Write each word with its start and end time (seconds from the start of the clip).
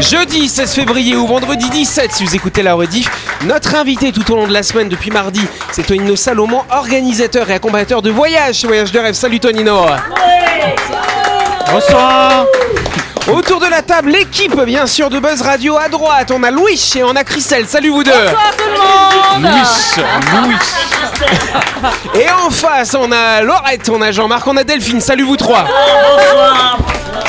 Jeudi 0.00 0.48
16 0.48 0.72
février 0.72 1.14
ou 1.14 1.26
vendredi 1.26 1.68
17 1.68 2.12
si 2.12 2.24
vous 2.24 2.34
écoutez 2.34 2.62
la 2.62 2.72
rediff. 2.72 3.10
Notre 3.44 3.74
invité 3.74 4.12
tout 4.12 4.32
au 4.32 4.36
long 4.36 4.48
de 4.48 4.52
la 4.52 4.62
semaine 4.62 4.88
depuis 4.88 5.10
mardi, 5.10 5.42
c'est 5.72 5.82
Tonino 5.82 6.16
Salomon, 6.16 6.62
organisateur 6.70 7.50
et 7.50 7.54
accompagnateur 7.54 8.00
de 8.00 8.10
voyage 8.10 8.56
chez 8.56 8.66
Voyage 8.66 8.92
de 8.92 8.98
rêve. 8.98 9.14
Salut 9.14 9.40
Tonino 9.40 9.84
Bonsoir 11.70 12.46
Autour 13.28 13.60
de 13.60 13.66
la 13.66 13.82
table, 13.82 14.10
l'équipe 14.10 14.58
bien 14.62 14.86
sûr 14.86 15.10
de 15.10 15.18
Buzz 15.18 15.42
Radio. 15.42 15.76
À 15.76 15.90
droite, 15.90 16.30
on 16.34 16.42
a 16.44 16.50
Louis 16.50 16.80
et 16.96 17.04
on 17.04 17.14
a 17.14 17.22
Christelle. 17.22 17.66
Salut 17.66 17.90
vous 17.90 18.02
deux 18.02 18.10
Louis 19.38 19.50
Louis 20.42 20.56
Et 22.18 22.30
en 22.30 22.50
face, 22.50 22.96
on 22.98 23.12
a 23.12 23.42
Laurette, 23.42 23.90
on 23.90 24.00
a 24.00 24.10
Jean-Marc, 24.12 24.46
on 24.46 24.56
a 24.56 24.64
Delphine. 24.64 25.00
Salut 25.00 25.24
vous 25.24 25.36
trois 25.36 25.66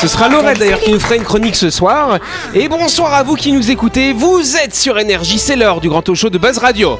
Ce 0.01 0.07
sera 0.07 0.29
Laurette 0.29 0.57
d'ailleurs 0.57 0.79
qui 0.79 0.91
nous 0.91 0.99
fera 0.99 1.15
une 1.15 1.23
chronique 1.23 1.55
ce 1.55 1.69
soir. 1.69 2.17
Et 2.55 2.67
bonsoir 2.67 3.13
à 3.13 3.21
vous 3.21 3.35
qui 3.35 3.51
nous 3.51 3.69
écoutez. 3.69 4.13
Vous 4.13 4.57
êtes 4.57 4.75
sur 4.75 4.97
Énergie, 4.97 5.37
c'est 5.37 5.55
l'heure 5.55 5.79
du 5.79 5.89
grand 5.89 6.01
talk 6.01 6.15
show 6.15 6.31
de 6.31 6.39
Buzz 6.39 6.57
Radio. 6.57 6.99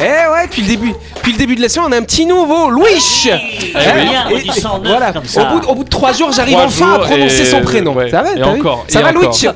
Eh 0.00 0.02
ouais, 0.04 0.46
depuis 0.46 0.62
le 0.62 0.68
début, 0.68 0.92
depuis 1.16 1.32
le 1.32 1.38
début 1.38 1.56
de 1.56 1.60
la 1.62 1.68
semaine, 1.68 1.86
on 1.88 1.92
a 1.92 1.98
un 1.98 2.02
petit 2.02 2.24
nouveau, 2.24 2.70
Louis. 2.70 2.84
oui. 2.92 3.30
Hein 3.74 4.28
Et- 4.30 4.36
Et- 4.36 4.50
voilà. 4.84 5.12
ça. 5.24 5.42
Au 5.42 5.54
bout, 5.54 5.60
de- 5.60 5.66
au 5.66 5.74
bout 5.74 5.84
de 5.84 5.88
trois 5.88 6.12
jours, 6.12 6.30
j'arrive 6.32 6.54
Trois 6.54 6.66
enfin 6.66 6.92
à 6.92 6.94
jours 6.98 7.04
prononcer 7.06 7.42
et- 7.42 7.44
son 7.44 7.60
prénom. 7.62 7.94
ouais. 7.94 8.10
Ça 8.10 8.22
va, 8.22 8.30
Et 8.32 8.38
t'as 8.40 8.52
vu 8.52 8.60
encore, 8.60 8.84
Ça 8.88 9.00
et 9.00 9.02
va, 9.02 9.12
Louis 9.12 9.26
encore. 9.26 9.54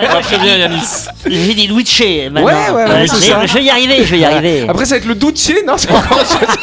Pas 0.00 0.20
très 0.22 0.38
bien 0.38 0.56
Yanis. 0.56 0.80
J'ai 1.26 1.54
dit 1.54 1.68
maintenant. 1.68 2.42
Ouais, 2.42 2.52
ouais, 2.54 2.70
ouais, 2.74 2.90
Euh, 2.90 3.06
c'est 3.06 3.30
ça. 3.30 3.46
Je 3.46 3.52
vais 3.54 3.62
y 3.64 3.70
arriver, 3.70 3.96
je 4.04 4.10
vais 4.10 4.18
y 4.18 4.24
arriver. 4.24 4.66
Après, 4.68 4.84
ça 4.86 4.94
va 4.94 4.98
être 4.98 5.06
le 5.06 5.14
Duce, 5.14 5.52
non 5.66 5.74
C'est 5.76 5.90
encore 5.90 6.18
autre 6.18 6.28
chose. 6.28 6.56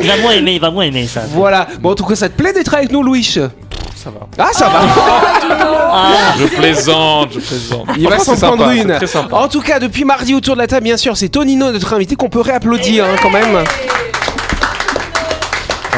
Il 0.00 0.06
va 0.08 0.16
moins 0.18 0.32
aimer, 0.32 0.52
il 0.54 0.60
va 0.60 0.70
moins 0.70 0.84
aimer 0.84 1.06
ça. 1.06 1.22
Voilà. 1.32 1.66
Bon, 1.80 1.92
en 1.92 1.94
tout 1.94 2.04
cas, 2.04 2.16
ça 2.16 2.28
te 2.28 2.36
plaît 2.40 2.52
d'être 2.52 2.74
avec 2.74 2.90
nous, 2.90 3.02
Louis 3.02 3.22
Ça 4.02 4.10
va. 4.10 4.26
Ah, 4.36 4.48
ça 4.52 4.68
va. 4.68 4.80
Je 6.36 6.46
plaisante, 6.46 7.28
je 7.34 7.38
plaisante. 7.38 7.86
Il 7.96 8.08
va 8.08 8.18
s'en 8.18 8.34
prendre 8.36 8.64
sympa, 8.64 8.74
une. 8.74 8.98
En 9.30 9.46
tout 9.46 9.60
cas, 9.60 9.78
depuis 9.78 10.04
mardi 10.04 10.34
autour 10.34 10.54
de 10.56 10.60
la 10.60 10.66
table, 10.66 10.82
bien 10.82 10.96
sûr, 10.96 11.16
c'est 11.16 11.28
Tonino, 11.28 11.70
notre 11.70 11.94
invité, 11.94 12.16
qu'on 12.16 12.28
peut 12.28 12.40
réapplaudir 12.40 13.04
hein, 13.04 13.14
quand 13.22 13.30
même. 13.30 13.62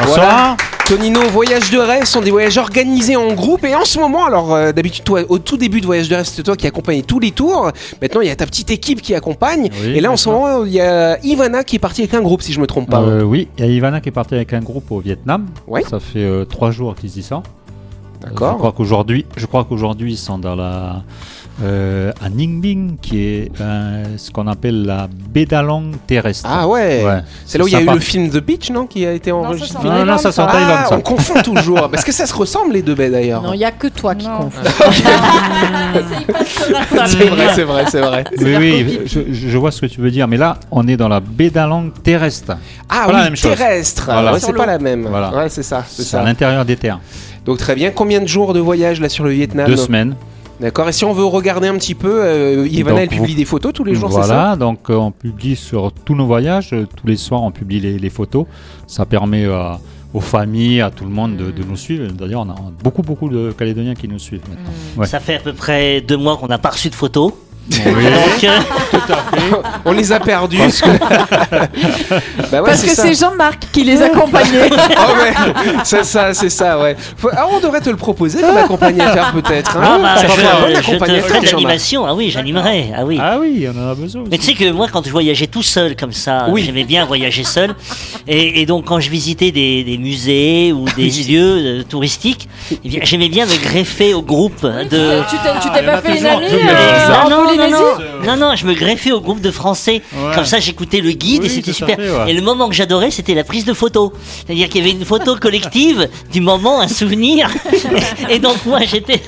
Voilà. 0.03 0.55
Tonino, 0.85 1.19
voyage 1.31 1.71
de 1.71 1.79
rêve 1.79 2.03
sont 2.03 2.21
des 2.21 2.29
voyages 2.29 2.59
organisés 2.59 3.15
en 3.15 3.33
groupe 3.33 3.65
et 3.65 3.73
en 3.73 3.85
ce 3.85 3.97
moment, 3.97 4.25
alors 4.25 4.53
euh, 4.53 4.71
d'habitude 4.71 5.03
toi, 5.03 5.21
au 5.29 5.39
tout 5.39 5.57
début 5.57 5.81
de 5.81 5.87
voyage 5.87 6.09
de 6.09 6.13
rêve, 6.13 6.25
c'était 6.25 6.43
toi 6.43 6.55
qui 6.55 6.67
accompagnais 6.67 7.01
tous 7.01 7.19
les 7.19 7.31
tours. 7.31 7.71
Maintenant, 8.03 8.21
il 8.21 8.27
y 8.27 8.29
a 8.29 8.35
ta 8.35 8.45
petite 8.45 8.69
équipe 8.69 9.01
qui 9.01 9.15
accompagne. 9.15 9.71
Oui, 9.81 9.93
et 9.95 9.99
là, 9.99 10.11
en 10.11 10.17
ce 10.17 10.29
moment, 10.29 10.63
il 10.63 10.73
y 10.73 10.81
a 10.81 11.17
Ivana 11.23 11.63
qui 11.63 11.77
est 11.77 11.79
partie 11.79 12.01
avec 12.01 12.13
un 12.13 12.21
groupe, 12.21 12.43
si 12.43 12.53
je 12.53 12.59
me 12.59 12.67
trompe 12.67 12.87
pas. 12.87 12.99
Euh, 12.99 13.23
oui, 13.23 13.47
il 13.57 13.65
y 13.65 13.67
a 13.67 13.71
Ivana 13.71 13.99
qui 13.99 14.09
est 14.09 14.11
partie 14.11 14.35
avec 14.35 14.53
un 14.53 14.59
groupe 14.59 14.91
au 14.91 14.99
Vietnam. 14.99 15.47
Ouais. 15.65 15.81
Ça 15.89 15.99
fait 15.99 16.19
euh, 16.19 16.45
trois 16.45 16.69
jours 16.69 16.93
qu'ils 16.93 17.17
y 17.17 17.23
sont. 17.23 17.41
D'accord. 18.21 18.53
Je 18.53 18.57
crois 18.57 18.71
qu'aujourd'hui, 18.71 19.25
je 19.35 19.45
crois 19.45 19.65
qu'aujourd'hui 19.65 20.13
ils 20.13 20.17
sont 20.17 20.37
dans 20.37 20.55
la 20.55 21.01
euh, 21.63 22.11
à 22.21 22.29
Ninh 22.29 22.59
Binh, 22.59 22.97
qui 23.01 23.23
est 23.23 23.51
euh, 23.61 24.03
ce 24.17 24.29
qu'on 24.29 24.47
appelle 24.47 24.83
la 24.83 25.07
Bédalong 25.07 25.91
terrestre. 26.05 26.49
Ah 26.51 26.67
ouais. 26.67 27.03
Ouais. 27.05 27.21
C'est 27.45 27.57
là 27.57 27.63
où 27.63 27.67
il 27.67 27.71
y 27.71 27.77
a 27.77 27.81
eu 27.81 27.85
le 27.85 27.99
film 27.99 28.29
The 28.29 28.43
Beach, 28.43 28.69
non, 28.71 28.87
qui 28.87 29.05
a 29.05 29.13
été 29.13 29.31
enregistré. 29.31 29.87
Non, 29.87 29.99
non, 29.99 30.05
non, 30.05 30.17
ça 30.17 30.33
c'est 30.33 30.41
en 30.41 30.47
Thaïlande. 30.47 30.79
Ah, 30.79 30.85
ça. 30.89 30.97
on 30.97 31.01
confond 31.01 31.41
toujours. 31.41 31.89
Parce 31.89 32.03
que 32.03 32.11
ça 32.11 32.25
se 32.25 32.33
ressemble 32.33 32.73
les 32.73 32.81
deux 32.81 32.95
baies 32.95 33.09
d'ailleurs. 33.09 33.41
Non, 33.41 33.53
il 33.53 33.59
n'y 33.59 33.65
a 33.65 33.71
que 33.71 33.87
toi 33.87 34.15
qui 34.15 34.27
confonds. 34.27 34.51
C'est 37.05 37.29
vrai, 37.29 37.47
c'est 37.55 37.63
vrai, 37.63 37.85
c'est 37.89 38.01
vrai. 38.01 38.23
Oui, 38.37 38.55
oui, 38.57 38.99
je, 39.05 39.19
je 39.31 39.57
vois 39.57 39.71
ce 39.71 39.81
que 39.81 39.85
tu 39.85 40.01
veux 40.01 40.11
dire, 40.11 40.27
mais 40.27 40.37
là, 40.37 40.57
on 40.71 40.87
est 40.87 40.97
dans 40.97 41.07
la 41.07 41.21
Bédalong 41.21 41.91
terrestre. 42.03 42.57
Ah 42.89 43.05
Pas 43.05 43.11
la 43.11 43.17
oui, 43.19 43.23
même 43.25 43.35
chose. 43.35 43.55
terrestre. 43.55 44.03
Voilà. 44.05 44.33
Ouais, 44.33 44.39
c'est 44.39 44.53
pas 44.53 44.65
la 44.65 44.77
même. 44.77 45.07
Voilà. 45.07 45.33
Ouais, 45.33 45.49
c'est 45.49 45.63
ça, 45.63 45.83
c'est 45.87 46.17
à 46.17 46.23
l'intérieur 46.23 46.65
des 46.65 46.75
terres. 46.75 46.99
Donc 47.45 47.57
très 47.57 47.75
bien. 47.75 47.91
Combien 47.91 48.21
de 48.21 48.27
jours 48.27 48.53
de 48.53 48.59
voyage 48.59 48.99
là 49.01 49.09
sur 49.09 49.23
le 49.23 49.31
Vietnam 49.31 49.67
Deux 49.67 49.77
semaines. 49.77 50.15
D'accord. 50.59 50.87
Et 50.87 50.93
si 50.93 51.03
on 51.03 51.11
veut 51.13 51.25
regarder 51.25 51.67
un 51.67 51.75
petit 51.77 51.95
peu, 51.95 52.21
euh, 52.23 52.63
Donc, 52.67 52.97
elle 52.97 53.09
publie 53.09 53.31
vous- 53.33 53.37
des 53.37 53.45
photos 53.45 53.73
tous 53.73 53.83
les 53.83 53.93
jours, 53.93 54.09
c'est 54.11 54.21
ça 54.21 54.25
Voilà, 54.27 54.55
donc 54.55 54.89
euh, 54.89 54.95
on 54.95 55.11
publie 55.11 55.55
sur 55.57 55.91
tous 55.91 56.15
nos 56.15 56.25
voyages, 56.25 56.69
euh, 56.71 56.85
tous 56.95 57.05
les 57.07 57.17
soirs 57.17 57.43
on 57.43 57.51
publie 57.51 57.81
les, 57.81 57.99
les 57.99 58.09
photos. 58.09 58.45
Ça 58.87 59.05
permet 59.05 59.43
euh, 59.45 59.73
aux 60.13 60.21
familles, 60.21 60.79
à 60.79 60.91
tout 60.91 61.03
le 61.03 61.09
monde 61.09 61.35
de, 61.35 61.51
de 61.51 61.63
nous 61.67 61.75
suivre. 61.75 62.07
D'ailleurs, 62.13 62.45
on 62.47 62.49
a 62.49 62.55
beaucoup, 62.81 63.01
beaucoup 63.01 63.27
de 63.27 63.51
Calédoniens 63.51 63.95
qui 63.95 64.07
nous 64.07 64.17
suivent 64.19 64.43
maintenant. 64.49 64.71
Ouais. 64.97 65.05
Ça 65.07 65.19
fait 65.19 65.35
à 65.35 65.39
peu 65.39 65.51
près 65.51 65.99
deux 65.99 66.15
mois 66.17 66.37
qu'on 66.37 66.47
n'a 66.47 66.57
pas 66.57 66.69
reçu 66.69 66.89
de 66.89 66.95
photos. 66.95 67.33
Oui. 67.69 67.77
Donc, 69.07 69.63
On 69.85 69.91
les 69.91 70.11
a 70.11 70.19
perdus. 70.19 70.57
parce 70.57 70.81
que- 70.81 70.87
bah 72.51 72.61
ouais, 72.61 72.61
Parce 72.65 72.79
c'est 72.79 72.87
que 72.87 72.95
c'est 72.95 73.13
Jean-Marc 73.15 73.67
qui 73.71 73.83
les 73.83 74.01
accompagnait. 74.01 74.69
Ah 74.97 75.07
ouais, 75.13 75.33
c'est 75.83 76.03
ça, 76.05 76.33
c'est 76.33 76.49
ça, 76.49 76.79
ouais. 76.79 76.95
Faut- 77.17 77.29
Ah, 77.35 77.45
on 77.51 77.59
devrait 77.59 77.81
te 77.81 77.89
le 77.89 77.95
proposer 77.95 78.41
comme 78.41 78.57
accompagnateur 78.57 79.31
peut-être. 79.33 79.77
ah 79.81 79.95
Hein 79.95 79.99
bah, 80.01 80.15
ça 80.15 80.21
je, 80.27 80.33
te 80.33 80.91
ferai 81.27 81.39
de 81.41 81.45
l'animation. 81.45 82.05
Ah 82.05 82.13
oui, 82.13 82.29
j'animerai. 82.31 82.91
Ah 82.95 83.03
oui. 83.05 83.17
Ah 83.21 83.37
oui, 83.39 83.67
on 83.73 83.79
en 83.87 83.91
a 83.91 83.95
besoin. 83.95 84.23
Mais 84.29 84.37
tu 84.37 84.45
sais 84.45 84.53
que 84.53 84.71
moi, 84.71 84.87
quand 84.91 85.05
je 85.05 85.11
voyageais 85.11 85.47
tout 85.47 85.63
seul 85.63 85.95
comme 85.95 86.13
ça, 86.13 86.45
Oui. 86.49 86.63
j'aimais 86.65 86.83
bien 86.83 87.05
voyager 87.05 87.43
seul. 87.43 87.75
Et, 88.27 88.61
et 88.61 88.65
donc, 88.65 88.85
quand 88.85 88.99
je 88.99 89.09
visitais 89.09 89.51
des, 89.51 89.83
des 89.83 89.97
musées 89.97 90.71
ou 90.73 90.85
des 90.95 91.09
lieux 91.09 91.79
euh, 91.79 91.83
touristiques, 91.83 92.47
eh 92.83 92.87
bien, 92.89 92.99
j'aimais 93.03 93.29
bien 93.29 93.45
me 93.45 93.55
greffer 93.63 94.13
au 94.13 94.21
groupe 94.21 94.61
de. 94.63 95.21
Tu 95.29 95.35
t'es 95.37 95.49
tu 95.61 95.69
t'es 95.71 95.83
pas 95.83 96.01
fait 96.01 96.19
une 96.19 96.25
amie 96.27 96.45
non, 97.57 97.69
non, 97.69 97.71
non, 97.71 97.95
Polynésie 97.95 98.25
non, 98.25 98.37
non, 98.37 98.55
je 98.55 98.65
me 98.65 98.73
greffais 98.73 99.11
au 99.11 99.21
groupe 99.21 99.41
de 99.41 99.51
Français. 99.51 100.01
Ouais. 100.13 100.35
Comme 100.35 100.45
ça, 100.45 100.59
j'écoutais 100.59 101.01
le 101.01 101.11
guide 101.11 101.41
Oui, 101.41 101.47
et 101.47 101.49
c'était 101.49 101.73
super. 101.73 101.95
fait, 101.97 102.09
ouais. 102.09 102.31
Et 102.31 102.33
le 102.33 102.41
moment 102.41 102.67
que 102.67 102.73
j'adorais, 102.75 103.11
c'était 103.11 103.33
la 103.35 103.43
prise 103.43 103.65
de 103.65 103.73
photo. 103.73 104.13
C'est-à-dire 104.45 104.69
qu'il 104.69 104.81
y 104.81 104.89
avait 104.89 104.97
une 104.97 105.05
photo 105.05 105.35
collective 105.35 106.09
du 106.31 106.41
moment, 106.41 106.81
un 106.81 106.87
souvenir. 106.87 107.49
Et 108.29 108.39
donc, 108.39 108.65
moi, 108.65 108.79
j'étais. 108.83 109.21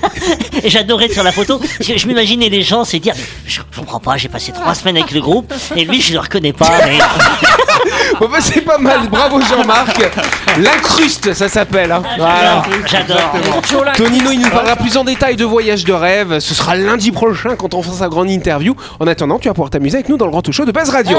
Et 0.63 0.69
j'adorais 0.69 1.05
être 1.05 1.13
sur 1.13 1.23
la 1.23 1.31
photo. 1.31 1.59
Je, 1.79 1.97
je 1.97 2.07
m'imaginais 2.07 2.49
les 2.49 2.63
gens 2.63 2.83
se 2.85 2.97
dire 2.97 3.13
Je 3.45 3.57
je 3.57 3.79
comprends 3.79 3.99
pas, 3.99 4.17
j'ai 4.17 4.29
passé 4.29 4.51
trois 4.51 4.73
semaines 4.73 4.97
avec 4.97 5.11
le 5.11 5.21
groupe. 5.21 5.53
Et 5.75 5.85
lui, 5.85 6.01
je 6.01 6.13
le 6.13 6.19
reconnais 6.19 6.53
pas. 6.53 6.71
Mais... 6.85 6.97
Bon, 8.19 8.28
bah, 8.29 8.38
c'est 8.39 8.61
pas 8.61 8.78
mal, 8.78 9.07
bravo 9.09 9.39
Jean-Marc. 9.41 10.00
L'incruste, 10.59 11.33
ça 11.33 11.47
s'appelle. 11.50 11.91
hein. 11.91 12.01
Voilà. 12.17 12.63
J'adore. 12.85 13.33
Tonino, 13.95 14.31
il 14.31 14.39
nous 14.39 14.50
parlera 14.50 14.75
plus 14.75 14.97
en 14.97 15.03
détail 15.03 15.35
de 15.35 15.45
voyage 15.45 15.83
de 15.85 15.94
rêve. 15.94 16.39
Ce 16.39 16.53
sera 16.53 16.75
lundi 16.75 17.11
prochain 17.11 17.55
quand 17.55 17.73
on 17.73 17.83
fera 17.83 17.95
sa 17.97 18.07
grande 18.07 18.29
interview. 18.29 18.75
En 19.00 19.07
attendant, 19.07 19.38
tu 19.39 19.47
vas 19.47 19.53
pouvoir 19.53 19.69
t'amuser 19.69 19.97
avec 19.97 20.09
nous 20.09 20.17
dans 20.17 20.25
le 20.25 20.31
grand 20.31 20.41
talk 20.41 20.53
show 20.55 20.66
de 20.66 20.72
Buzz 20.72 20.89
Radio. 20.89 21.17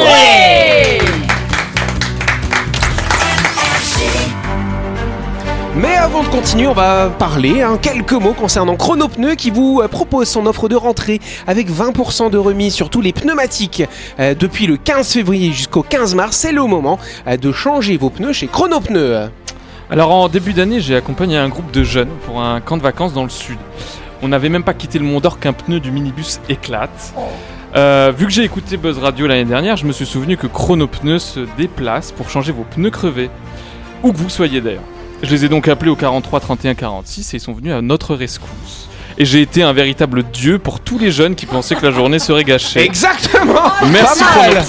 Mais 5.78 5.94
avant 5.94 6.24
de 6.24 6.28
continuer, 6.28 6.66
on 6.66 6.72
va 6.72 7.08
parler 7.08 7.62
hein, 7.62 7.78
quelques 7.80 8.12
mots 8.12 8.32
concernant 8.32 8.74
Chronopneu 8.74 9.36
qui 9.36 9.52
vous 9.52 9.80
euh, 9.80 9.86
propose 9.86 10.28
son 10.28 10.44
offre 10.46 10.68
de 10.68 10.74
rentrée 10.74 11.20
avec 11.46 11.70
20% 11.70 12.30
de 12.30 12.36
remise 12.36 12.74
sur 12.74 12.90
tous 12.90 13.00
les 13.00 13.12
pneumatiques 13.12 13.84
euh, 14.18 14.34
depuis 14.34 14.66
le 14.66 14.76
15 14.76 15.12
février 15.12 15.52
jusqu'au 15.52 15.84
15 15.84 16.16
mars. 16.16 16.36
C'est 16.36 16.50
le 16.50 16.64
moment 16.64 16.98
euh, 17.28 17.36
de 17.36 17.52
changer 17.52 17.96
vos 17.96 18.10
pneus 18.10 18.32
chez 18.32 18.48
Chronopneu. 18.48 19.30
Alors 19.88 20.10
en 20.10 20.28
début 20.28 20.52
d'année, 20.52 20.80
j'ai 20.80 20.96
accompagné 20.96 21.36
un 21.36 21.48
groupe 21.48 21.70
de 21.70 21.84
jeunes 21.84 22.10
pour 22.26 22.42
un 22.42 22.60
camp 22.60 22.76
de 22.76 22.82
vacances 22.82 23.12
dans 23.12 23.22
le 23.22 23.30
sud. 23.30 23.58
On 24.20 24.26
n'avait 24.26 24.48
même 24.48 24.64
pas 24.64 24.74
quitté 24.74 24.98
le 24.98 25.04
Mont 25.04 25.20
d'Or 25.20 25.38
qu'un 25.38 25.52
pneu 25.52 25.78
du 25.78 25.92
minibus 25.92 26.40
éclate. 26.48 27.14
Vu 28.16 28.26
que 28.26 28.32
j'ai 28.32 28.42
écouté 28.42 28.78
Buzz 28.78 28.98
Radio 28.98 29.28
l'année 29.28 29.44
dernière, 29.44 29.76
je 29.76 29.86
me 29.86 29.92
suis 29.92 30.06
souvenu 30.06 30.36
que 30.36 30.48
Chronopneu 30.48 31.20
se 31.20 31.46
déplace 31.56 32.10
pour 32.10 32.30
changer 32.30 32.50
vos 32.50 32.64
pneus 32.64 32.90
crevés, 32.90 33.30
où 34.02 34.10
que 34.10 34.16
vous 34.16 34.28
soyez 34.28 34.60
d'ailleurs. 34.60 34.82
Je 35.22 35.30
les 35.30 35.44
ai 35.44 35.48
donc 35.48 35.68
appelés 35.68 35.90
au 35.90 35.96
43 35.96 36.40
31 36.40 36.74
46 36.74 37.34
et 37.34 37.36
ils 37.38 37.40
sont 37.40 37.52
venus 37.52 37.72
à 37.72 37.82
notre 37.82 38.14
rescousse. 38.14 38.88
Et 39.18 39.24
j'ai 39.24 39.40
été 39.42 39.64
un 39.64 39.72
véritable 39.72 40.22
dieu 40.22 40.60
pour 40.60 40.78
tous 40.78 40.98
les 40.98 41.10
jeunes 41.10 41.34
qui 41.34 41.46
pensaient 41.46 41.74
que 41.74 41.84
la 41.84 41.90
journée 41.90 42.20
serait 42.20 42.44
gâchée. 42.44 42.80
Exactement 42.80 43.72
Merci 43.90 44.22
Pas 44.22 44.48
mal. 44.48 44.64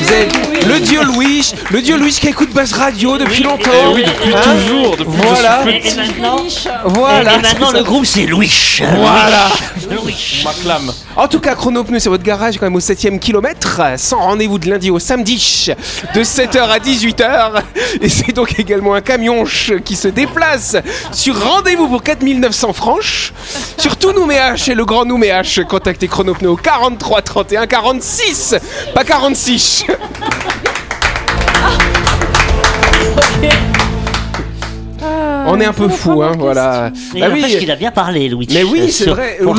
Vous 0.00 0.08
avez 0.12 0.28
le 0.66 0.80
dieu 0.80 1.02
Louis, 1.02 1.52
le 1.70 1.80
dieu 1.82 1.96
Louis 1.96 2.12
qui 2.12 2.28
écoute 2.28 2.50
Buzz 2.52 2.72
Radio 2.72 3.16
depuis 3.18 3.42
longtemps. 3.42 3.70
Eh 3.72 3.94
oui, 3.94 4.04
depuis 4.04 4.34
Hein 4.34 4.40
toujours, 4.54 4.96
depuis 4.96 5.10
Voilà. 5.16 5.62
que 5.64 5.70
je 5.70 5.76
Et, 5.76 5.80
suis 5.80 5.88
et 5.88 5.92
petit. 5.92 5.96
maintenant, 6.12 6.36
Voilà. 6.84 7.34
et 7.34 7.38
maintenant 7.38 7.72
le 7.72 7.82
groupe 7.82 8.04
c'est 8.06 8.26
Louis. 8.26 8.80
Voilà. 8.96 9.48
Louis. 9.90 10.42
M'acclame. 10.44 10.92
En 11.16 11.26
tout 11.26 11.40
cas, 11.40 11.54
Chronopneu, 11.54 11.98
c'est 11.98 12.08
votre 12.10 12.22
garage 12.22 12.58
quand 12.58 12.66
même 12.66 12.76
au 12.76 12.80
7ème 12.80 13.18
kilomètre, 13.18 13.80
sans 13.96 14.18
rendez-vous 14.18 14.58
de 14.58 14.68
lundi 14.70 14.90
au 14.90 14.98
samedi, 14.98 15.68
de 16.14 16.22
7h 16.22 16.58
à 16.68 16.78
18h. 16.78 17.62
Et 18.00 18.08
c'est 18.08 18.32
donc 18.32 18.58
également 18.58 18.94
un 18.94 19.00
camion 19.00 19.44
qui 19.84 19.96
se 19.96 20.08
déplace 20.08 20.76
sur 21.12 21.42
rendez-vous 21.42 21.88
pour 21.88 22.02
4900 22.02 22.72
francs. 22.72 23.32
Sur 23.78 23.96
tout 23.96 24.12
Nouméache 24.12 24.68
et 24.68 24.74
le 24.74 24.84
grand 24.84 25.04
Nouméache, 25.04 25.60
contactez 25.68 26.06
Chronopneu 26.08 26.50
au 26.50 26.56
43 26.56 27.22
31 27.22 27.66
46, 27.66 28.54
pas 28.94 29.04
46. 29.04 29.84
On 35.50 35.58
est 35.60 35.64
un 35.64 35.72
peu 35.72 35.88
fou, 35.88 36.22
hein, 36.22 36.32
voilà. 36.38 36.90
Mais 37.14 37.20
Bah 37.20 37.28
oui. 37.32 37.42
qu'il 37.58 37.70
a 37.70 37.76
bien 37.76 37.90
parlé, 37.90 38.28
Louis. 38.28 38.46
Mais 38.52 38.64
oui, 38.64 38.90
c'est 38.92 39.08
vrai. 39.08 39.38
Louis, 39.40 39.54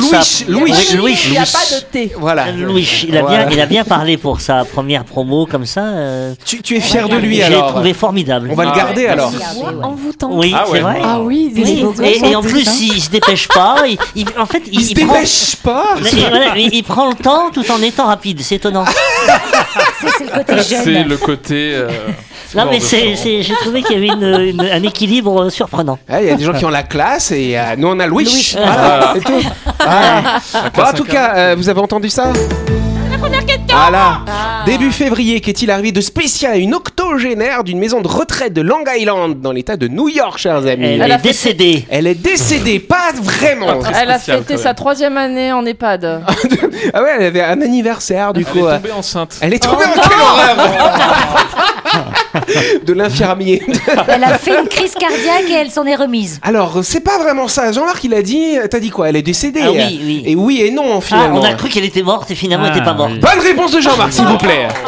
Louis. 0.46 0.62
Oui, 0.72 0.96
Louis. 0.96 1.16
Il 1.24 1.30
n'y 1.32 1.38
a 1.38 1.40
pas 1.42 1.58
de 1.74 1.80
thé. 1.90 2.12
Voilà. 2.16 2.52
Louis, 2.52 3.06
il 3.08 3.16
a, 3.16 3.22
Voilà. 3.22 3.44
bien, 3.46 3.54
il 3.56 3.60
a 3.60 3.66
bien 3.66 3.82
parlé 3.84 4.16
pour 4.16 4.40
sa 4.40 4.64
première 4.64 5.04
promo 5.04 5.46
comme 5.46 5.66
ça. 5.66 5.80
euh, 5.82 6.34
Tu, 6.44 6.62
tu 6.62 6.76
es 6.76 6.80
fier 6.80 7.08
de 7.08 7.16
lui 7.16 7.36
J'ai 7.36 7.44
alors 7.44 7.72
trouvé 7.72 7.92
formidable. 7.94 8.50
On 8.52 8.54
va 8.54 8.64
le 8.66 8.70
Ah, 8.72 8.76
garder 8.76 9.06
alors. 9.06 9.32
En 9.82 9.90
vous 9.92 10.12
tente. 10.12 10.30
Oui, 10.34 10.52
Ah 10.54 10.62
c'est 10.66 10.72
ouais. 10.74 10.80
vrai. 10.80 11.00
Ah 11.02 11.18
oui, 11.20 11.50
Oui, 11.56 11.84
Et, 12.04 12.30
et 12.30 12.36
en 12.36 12.42
c'est 12.42 12.48
plus, 12.48 12.64
ça. 12.64 12.72
il 12.80 13.02
se 13.02 13.10
dépêche 13.10 13.48
pas. 13.48 13.76
Il, 13.88 13.98
il- 14.14 14.26
en 14.38 14.46
fait, 14.46 14.62
il, 14.70 14.80
Il 14.80 14.84
se 14.86 14.90
il 14.92 15.06
prend, 15.06 15.14
dépêche 15.14 15.56
pas 15.56 15.84
voilà, 16.30 16.56
il, 16.56 16.72
il 16.74 16.84
prend 16.84 17.08
le 17.08 17.14
temps 17.16 17.50
tout 17.52 17.68
en 17.72 17.82
étant 17.82 18.06
rapide. 18.06 18.40
C'est 18.42 18.56
étonnant. 18.56 18.84
C'est 20.00 20.24
le 20.24 20.30
côté 20.30 20.62
C'est 20.62 20.94
jeune. 20.94 21.08
le 21.08 21.16
côté. 21.16 21.70
euh, 21.74 21.88
Non, 22.56 22.64
mais 22.70 22.80
j'ai 22.80 23.54
trouvé 23.60 23.82
qu'il 23.82 23.94
y 24.02 24.10
avait 24.10 24.14
une- 24.18 24.40
une- 24.60 24.60
un 24.68 24.82
équilibre 24.82 25.42
euh, 25.44 25.50
surprenant. 25.50 25.98
Ah, 26.08 26.20
Il 26.22 26.28
y 26.28 26.30
a 26.30 26.34
des 26.34 26.44
gens 26.44 26.52
qui 26.52 26.64
ont 26.64 26.70
la 26.70 26.82
classe 26.82 27.30
et 27.32 27.56
euh, 27.56 27.76
nous 27.76 27.88
on 27.88 27.98
a 28.00 28.06
Louis. 28.06 28.24
Louis. 28.24 28.54
Voilà, 28.56 29.14
c'est 29.14 29.24
tout. 29.24 29.42
En 30.80 30.92
tout 30.92 31.04
cas, 31.04 31.34
euh, 31.36 31.54
vous 31.56 31.68
avez 31.68 31.80
entendu 31.80 32.08
ça? 32.10 32.32
La 33.10 33.18
première 33.18 33.44
Voilà. 33.72 34.20
Début 34.66 34.92
février, 34.92 35.40
qu'est-il 35.40 35.70
arrivé 35.70 35.92
de 35.92 36.00
spécial 36.00 36.52
à 36.52 36.56
une 36.56 36.74
octogénaire 36.74 37.64
d'une 37.64 37.78
maison 37.78 38.00
de 38.00 38.08
retraite 38.08 38.52
de 38.52 38.60
Long 38.60 38.84
Island 38.94 39.40
dans 39.40 39.52
l'état 39.52 39.76
de 39.76 39.88
New 39.88 40.08
York, 40.08 40.38
chers 40.38 40.66
amis 40.66 40.98
Elle, 41.00 41.10
est 41.12 41.18
décédée. 41.22 41.86
Elle 41.90 42.06
est 42.06 42.14
décédée, 42.14 42.78
pas 42.80 43.12
vraiment. 43.14 43.78
Très 43.78 44.02
Elle 44.02 44.10
a 44.10 44.14
spécial, 44.16 44.38
fêté 44.40 44.54
quand 44.54 44.60
sa 44.60 44.68
même. 44.70 44.74
troisième 44.76 45.16
année 45.16 45.52
en 45.52 45.64
EHPAD. 45.64 46.22
Ah 46.94 47.02
ouais, 47.02 47.10
elle 47.18 47.26
avait 47.26 47.42
un 47.42 47.60
anniversaire 47.60 48.32
du 48.32 48.40
Elle 48.40 48.46
coup. 48.46 48.58
est 48.60 48.70
euh, 48.70 48.76
tombée 48.76 48.92
enceinte. 48.92 49.36
Elle 49.42 49.52
est 49.52 49.58
tombée 49.62 49.84
en 49.84 49.92
quelle 49.92 50.18
horreur 50.18 50.56
De 52.84 52.92
l'infirmier. 52.92 53.62
Elle 54.08 54.24
a 54.24 54.38
fait 54.38 54.58
une 54.60 54.68
crise 54.68 54.94
cardiaque 54.94 55.48
et 55.48 55.54
elle 55.54 55.70
s'en 55.70 55.84
est 55.86 55.94
remise. 55.96 56.40
Alors, 56.42 56.78
c'est 56.82 57.00
pas 57.00 57.18
vraiment 57.18 57.48
ça. 57.48 57.72
Jean-Marc, 57.72 58.02
il 58.04 58.14
a 58.14 58.22
dit. 58.22 58.56
T'as 58.70 58.78
dit 58.80 58.90
quoi? 58.90 59.08
Elle 59.08 59.16
est 59.16 59.22
décédée. 59.22 59.60
Ah 59.64 59.70
oui, 59.72 60.00
oui. 60.02 60.22
Et 60.26 60.34
oui 60.36 60.60
et 60.62 60.70
non, 60.70 60.98
Ah, 60.98 61.00
finalement. 61.00 61.40
on 61.40 61.44
a 61.44 61.54
cru 61.54 61.68
qu'elle 61.68 61.84
était 61.84 62.02
morte 62.02 62.30
et 62.30 62.34
finalement 62.34 62.66
elle 62.66 62.72
Ah, 62.72 62.74
n'était 62.76 62.86
pas 62.86 62.94
morte. 62.94 63.12
oui. 63.14 63.18
Bonne 63.20 63.40
réponse 63.44 63.72
de 63.72 63.80
Jean-Marc, 63.80 64.12
s'il 64.12 64.24
vous 64.26 64.38
plaît. 64.38 64.68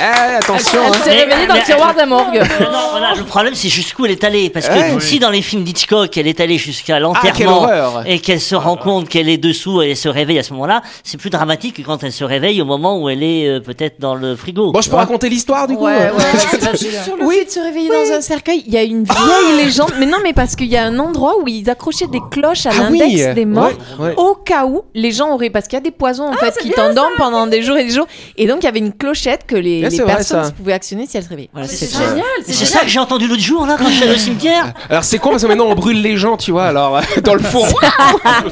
Eh, 0.00 0.36
attention. 0.36 0.80
Elle 0.86 0.92
hein. 0.92 0.98
s'est 1.02 1.10
réveillée 1.10 1.46
dans 1.46 1.54
le 1.54 1.62
tiroir 1.62 1.92
de 1.92 1.98
la 1.98 2.06
morgue. 2.06 2.34
Non, 2.60 2.70
non, 2.70 2.78
voilà, 2.92 3.14
le 3.16 3.24
problème 3.24 3.54
c'est 3.54 3.68
jusqu'où 3.68 4.04
elle 4.06 4.12
est 4.12 4.24
allée. 4.24 4.50
Parce 4.50 4.68
que 4.68 4.74
Ouais. 4.78 5.00
si 5.00 5.18
dans 5.18 5.30
les 5.30 5.42
films 5.42 5.64
d'Hitchcock 5.64 6.16
elle 6.16 6.26
est 6.26 6.40
allée 6.40 6.58
jusqu'à 6.58 6.96
Ah, 6.96 7.00
l'enterrement 7.00 7.68
et 8.06 8.18
qu'elle 8.20 8.40
se 8.40 8.54
rend 8.54 8.76
compte 8.76 9.08
qu'elle 9.08 9.28
est 9.28 9.38
dessous 9.38 9.82
et 9.82 9.90
elle 9.90 9.96
se 9.96 10.08
réveille 10.08 10.38
à 10.38 10.42
ce 10.42 10.52
moment-là, 10.52 10.82
c'est 11.02 11.18
plus 11.18 11.30
dramatique 11.30 11.76
que 11.76 11.82
quand 11.82 12.02
elle 12.04 12.12
se 12.12 12.24
réveille 12.24 12.60
au 12.62 12.64
moment 12.64 13.00
où 13.00 13.08
elle 13.08 13.22
est 13.22 13.48
euh, 13.48 13.60
peut-être 13.60 13.98
dans 14.00 14.14
le 14.14 14.36
frigo. 14.36 14.72
Bon, 14.72 14.80
je 14.80 14.88
peux 14.90 14.96
raconter 14.96 15.28
l'histoire 15.28 15.66
du 15.66 15.74
coup 15.76 15.84
Ouais, 15.84 15.96
ouais, 15.96 16.08
vas-y, 16.60 16.88
vas-y. 16.88 17.04
Sur 17.04 17.16
le 17.16 17.28
fait 17.28 17.44
de 17.44 17.50
se 17.50 17.60
réveiller 17.60 17.88
dans 17.88 18.12
un 18.16 18.20
cercueil, 18.20 18.62
il 18.66 18.72
y 18.72 18.76
a 18.76 18.82
une 18.82 19.04
vieille 19.04 19.64
légende. 19.64 19.92
Mais 19.98 20.06
non, 20.06 20.18
mais 20.22 20.32
parce 20.32 20.54
qu'il 20.56 20.66
y 20.68 20.76
a 20.76 20.84
un 20.84 20.98
endroit 20.98 21.34
où 21.42 21.48
ils 21.48 21.68
accrochaient 21.70 22.06
des 22.06 22.20
cloches 22.30 22.66
à 22.66 22.70
Ah 22.72 22.82
l'index 22.84 23.04
oui, 23.06 23.34
des 23.34 23.44
morts. 23.44 23.70
ouais, 23.98 24.06
ouais. 24.08 24.14
Au 24.16 24.34
cas 24.34 24.66
où 24.66 24.82
les 24.94 25.10
gens 25.12 25.32
auraient. 25.34 25.50
Parce 25.50 25.66
qu'il 25.66 25.76
y 25.76 25.80
a 25.80 25.84
des 25.84 25.90
poisons 25.90 26.28
en 26.28 26.34
fait 26.34 26.56
qui 26.60 26.70
t'endorment 26.70 27.14
pendant 27.16 27.46
des 27.46 27.62
jours 27.62 27.76
et 27.78 27.84
des 27.84 27.90
jours. 27.90 28.06
Et 28.36 28.46
donc 28.46 28.58
il 28.62 28.64
y 28.66 28.68
avait 28.68 28.78
une 28.78 28.92
clochette 28.92 29.44
que 29.46 29.56
les, 29.56 29.82
Ouais, 29.84 29.87
les 29.96 30.02
vrai, 30.04 30.14
personnes 30.16 30.44
ça. 30.44 30.50
pouvaient 30.52 30.72
actionner 30.72 31.06
si 31.06 31.16
elles 31.16 31.24
se 31.24 31.28
réveillaient. 31.28 31.50
Voilà, 31.52 31.68
c'est 31.68 31.90
génial, 31.90 32.24
C'est 32.46 32.64
ça 32.66 32.80
que 32.80 32.88
j'ai 32.88 32.98
entendu 32.98 33.26
l'autre 33.26 33.42
jour 33.42 33.66
là 33.66 33.76
quand 33.78 33.86
je 33.88 33.92
suis 33.92 34.04
allé 34.04 34.14
au 34.14 34.18
cimetière. 34.18 34.72
Alors 34.90 35.04
c'est 35.04 35.18
con 35.18 35.30
parce 35.30 35.42
que 35.42 35.48
maintenant 35.48 35.66
on 35.66 35.74
brûle 35.74 36.00
les 36.00 36.16
gens, 36.16 36.36
tu 36.36 36.50
vois, 36.50 36.64
alors 36.66 37.00
dans 37.24 37.34
le 37.34 37.40
four. 37.42 37.66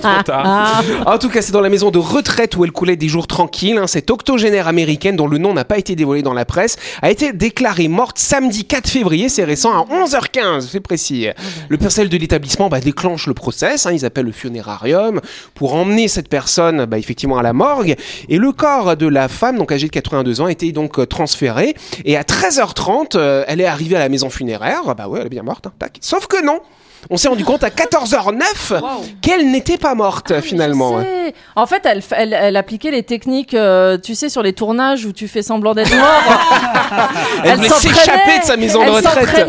Trop 0.02 0.22
tard. 0.24 0.82
En 1.06 1.18
tout 1.18 1.28
cas, 1.28 1.42
c'est 1.42 1.52
dans 1.52 1.60
la 1.60 1.68
maison 1.68 1.90
de 1.90 1.98
retraite 1.98 2.56
où 2.56 2.64
elle 2.64 2.72
coulait 2.72 2.96
des 2.96 3.08
jours 3.08 3.26
tranquilles. 3.26 3.78
hein. 3.78 3.86
Cette 3.86 4.10
octogénaire 4.10 4.68
américaine, 4.68 5.16
dont 5.16 5.26
le 5.28 5.38
nom 5.38 5.52
n'a 5.54 5.64
pas 5.64 5.78
été 5.78 5.94
dévoilé 5.96 6.22
dans 6.22 6.32
la 6.34 6.44
presse, 6.44 6.76
a 7.02 7.10
été 7.10 7.32
déclarée 7.32 7.88
morte 7.88 8.18
samedi 8.18 8.64
4 8.64 8.88
février, 8.88 9.28
c'est 9.28 9.44
récent, 9.44 9.72
à 9.72 9.84
11h15, 9.84 10.68
c'est 10.70 10.80
précis. 10.80 11.28
Le 11.68 11.76
personnel 11.78 12.08
de 12.08 12.16
l'établissement 12.16 12.68
bah, 12.68 12.80
déclenche 12.80 13.26
le 13.26 13.34
process, 13.34 13.86
hein, 13.86 13.92
ils 13.92 14.04
appellent 14.04 14.26
le 14.26 14.32
funérarium, 14.32 15.20
pour 15.54 15.74
emmener 15.74 16.08
cette 16.08 16.28
personne 16.28 16.84
bah, 16.86 16.98
effectivement 16.98 17.38
à 17.38 17.42
la 17.42 17.52
morgue. 17.52 17.94
Et 18.28 18.38
le 18.38 18.52
corps 18.52 18.96
de 18.96 19.06
la 19.06 19.28
femme, 19.28 19.58
donc 19.58 19.72
âgée 19.72 19.86
de 19.86 19.92
82 19.92 20.40
ans, 20.40 20.46
a 20.46 20.50
été 20.52 20.72
donc 20.72 20.98
euh, 20.98 21.06
Et 22.04 22.16
à 22.16 22.22
13h30, 22.22 23.16
euh, 23.16 23.44
elle 23.48 23.60
est 23.60 23.66
arrivée 23.66 23.96
à 23.96 24.00
la 24.00 24.08
maison 24.08 24.30
funéraire. 24.30 24.94
Bah 24.94 25.08
ouais, 25.08 25.20
elle 25.20 25.26
est 25.26 25.30
bien 25.30 25.42
morte. 25.42 25.66
hein, 25.66 25.72
tac. 25.78 25.98
Sauf 26.00 26.26
que 26.26 26.44
non 26.44 26.60
on 27.10 27.16
s'est 27.16 27.28
rendu 27.28 27.44
compte 27.44 27.62
à 27.64 27.68
14h09 27.70 28.80
qu'elle 29.20 29.50
n'était 29.50 29.78
pas 29.78 29.94
morte 29.94 30.40
finalement. 30.40 30.98
Je 30.98 31.04
sais. 31.04 31.34
En 31.54 31.66
fait, 31.66 31.82
elle, 31.84 32.02
elle, 32.12 32.32
elle 32.38 32.56
appliquait 32.56 32.90
les 32.90 33.02
techniques, 33.02 33.54
euh, 33.54 33.98
tu 33.98 34.14
sais, 34.14 34.28
sur 34.28 34.42
les 34.42 34.52
tournages 34.52 35.04
où 35.04 35.12
tu 35.12 35.28
fais 35.28 35.42
semblant 35.42 35.74
d'être 35.74 35.94
mort. 35.94 36.06
Elle 37.44 37.56
voulait 37.56 37.68
s'entraînait. 37.68 37.94
s'échapper 37.94 38.38
de 38.40 38.44
sa 38.44 38.56
maison 38.56 38.80
de 38.80 38.86
elle 38.86 38.94
retraite. 38.94 39.48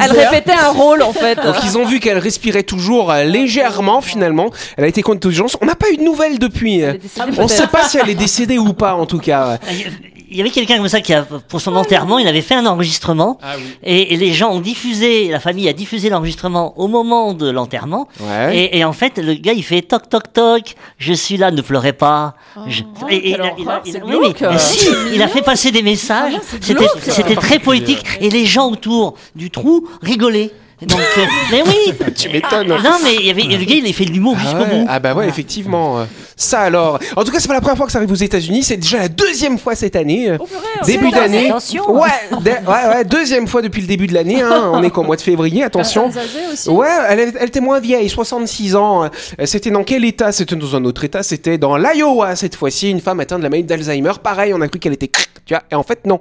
Elle 0.00 0.10
répétait 0.12 0.52
un 0.52 0.68
rôle 0.70 1.02
en 1.02 1.12
fait. 1.12 1.36
Donc 1.36 1.56
ils 1.64 1.78
ont 1.78 1.84
vu 1.84 2.00
qu'elle 2.00 2.18
respirait 2.18 2.62
toujours 2.62 3.10
euh, 3.10 3.24
légèrement 3.24 4.00
finalement. 4.00 4.50
Elle 4.76 4.84
a 4.84 4.88
été 4.88 5.02
urgences. 5.06 5.56
On 5.60 5.66
n'a 5.66 5.74
pas 5.74 5.90
eu 5.90 5.96
de 5.96 6.02
nouvelles 6.02 6.38
depuis. 6.38 6.80
Elle 6.80 6.98
décédée, 6.98 7.32
On 7.38 7.42
ne 7.44 7.48
sait 7.48 7.66
pas 7.66 7.84
si 7.84 7.98
elle 7.98 8.08
est 8.08 8.14
décédée 8.14 8.58
ou 8.58 8.72
pas 8.72 8.94
en 8.94 9.06
tout 9.06 9.18
cas. 9.18 9.58
Il 10.30 10.38
y 10.38 10.40
avait 10.40 10.48
quelqu'un 10.50 10.78
comme 10.78 10.88
ça 10.88 11.02
qui 11.02 11.12
a, 11.12 11.22
pour 11.48 11.60
son 11.60 11.76
enterrement, 11.76 12.18
il 12.18 12.26
avait 12.26 12.40
fait 12.40 12.54
un 12.54 12.64
enregistrement 12.64 13.36
Ah 13.42 13.52
oui. 13.58 13.64
et, 13.84 14.14
et 14.14 14.16
les 14.16 14.32
gens 14.32 14.50
ont 14.50 14.60
diffusé, 14.60 15.28
la 15.28 15.40
famille 15.40 15.68
a 15.68 15.74
diffusé 15.74 16.08
l'enregistrement 16.08 16.41
au 16.44 16.88
moment 16.88 17.32
de 17.34 17.50
l'enterrement. 17.50 18.08
Ouais. 18.20 18.56
Et, 18.56 18.78
et 18.78 18.84
en 18.84 18.92
fait, 18.92 19.18
le 19.18 19.34
gars 19.34 19.52
il 19.52 19.62
fait 19.62 19.82
toc 19.82 20.08
toc 20.08 20.32
toc, 20.32 20.74
je 20.98 21.12
suis 21.12 21.36
là, 21.36 21.50
ne 21.50 21.60
pleurez 21.62 21.92
pas. 21.92 22.34
Je- 22.66 22.82
oh, 23.02 23.06
et- 23.10 23.16
et 23.16 23.20
quelle 23.20 23.30
il 23.32 23.40
a- 23.40 23.52
il 23.58 23.68
a- 23.68 23.70
horreur, 23.70 23.82
il 23.86 23.90
a- 23.96 23.98
c'est 24.00 24.02
oui, 24.02 24.16
oui, 24.20 24.32
glauque. 24.32 24.52
mais 24.52 24.58
si, 24.58 24.88
il 25.14 25.22
a 25.22 25.28
fait 25.28 25.42
passer 25.42 25.70
des 25.70 25.82
messages. 25.82 26.34
C'était 26.60 26.86
c'était 26.98 27.34
très 27.36 27.58
poétique 27.58 28.04
et 28.20 28.30
les 28.30 28.46
gens 28.46 28.70
autour 28.70 29.14
du 29.34 29.50
trou 29.50 29.88
rigolaient. 30.02 30.50
Donc, 30.86 31.00
euh, 31.18 31.20
mais 31.50 31.62
oui. 31.66 31.94
Tu 32.16 32.28
m'étonnes. 32.28 32.68
Non, 32.68 32.98
mais 33.02 33.14
il 33.16 33.26
y 33.26 33.30
avait, 33.30 33.42
le 33.42 33.64
gars 33.64 33.74
il 33.76 33.88
a 33.88 33.92
fait 33.92 34.04
de 34.04 34.10
l'humour 34.10 34.36
Ah, 34.38 34.42
jusqu'au 34.42 34.58
ouais. 34.58 34.80
bout. 34.80 34.86
Ah 34.88 34.98
bah 35.00 35.14
ouais 35.14 35.28
effectivement 35.28 35.98
euh, 36.00 36.04
ça 36.36 36.60
alors 36.60 36.98
en 37.16 37.24
tout 37.24 37.30
cas 37.32 37.38
c'est 37.40 37.48
pas 37.48 37.54
la 37.54 37.60
première 37.60 37.76
fois 37.76 37.86
que 37.86 37.92
ça 37.92 37.98
arrive 37.98 38.10
aux 38.10 38.14
États-Unis 38.14 38.62
c'est 38.62 38.76
déjà 38.76 38.98
la 38.98 39.08
deuxième 39.08 39.58
fois 39.58 39.74
cette 39.74 39.96
année 39.96 40.30
euh, 40.30 40.38
début 40.86 41.08
Attention, 41.08 41.20
d'année 41.20 41.52
ouais, 41.52 42.40
de- 42.40 42.50
ouais 42.50 42.94
ouais 42.96 43.04
deuxième 43.04 43.46
fois 43.46 43.62
depuis 43.62 43.80
le 43.80 43.86
début 43.86 44.06
de 44.06 44.14
l'année 44.14 44.40
hein. 44.42 44.70
on 44.74 44.82
est 44.82 44.90
qu'au 44.90 45.02
mois 45.02 45.16
de 45.16 45.20
février 45.22 45.62
attention 45.62 46.10
aussi. 46.52 46.68
Ouais, 46.68 46.88
elle, 47.08 47.32
elle 47.38 47.48
était 47.48 47.60
moins 47.60 47.80
vieille, 47.80 48.08
66 48.08 48.76
ans. 48.76 49.10
C'était 49.44 49.70
dans 49.70 49.84
quel 49.84 50.04
état? 50.04 50.32
C'était 50.32 50.56
dans 50.56 50.76
un 50.76 50.84
autre 50.84 51.04
état, 51.04 51.22
c'était 51.22 51.58
dans 51.58 51.76
l'Iowa 51.76 52.36
cette 52.36 52.54
fois-ci, 52.56 52.90
une 52.90 53.00
femme 53.00 53.20
atteinte 53.20 53.38
de 53.38 53.44
la 53.44 53.50
maladie 53.50 53.66
d'Alzheimer. 53.66 54.12
Pareil, 54.22 54.52
on 54.54 54.60
a 54.60 54.68
cru 54.68 54.78
qu'elle 54.78 54.92
était 54.92 55.10
tu 55.44 55.54
vois, 55.54 55.62
et 55.70 55.74
en 55.74 55.82
fait 55.82 56.06
non. 56.06 56.20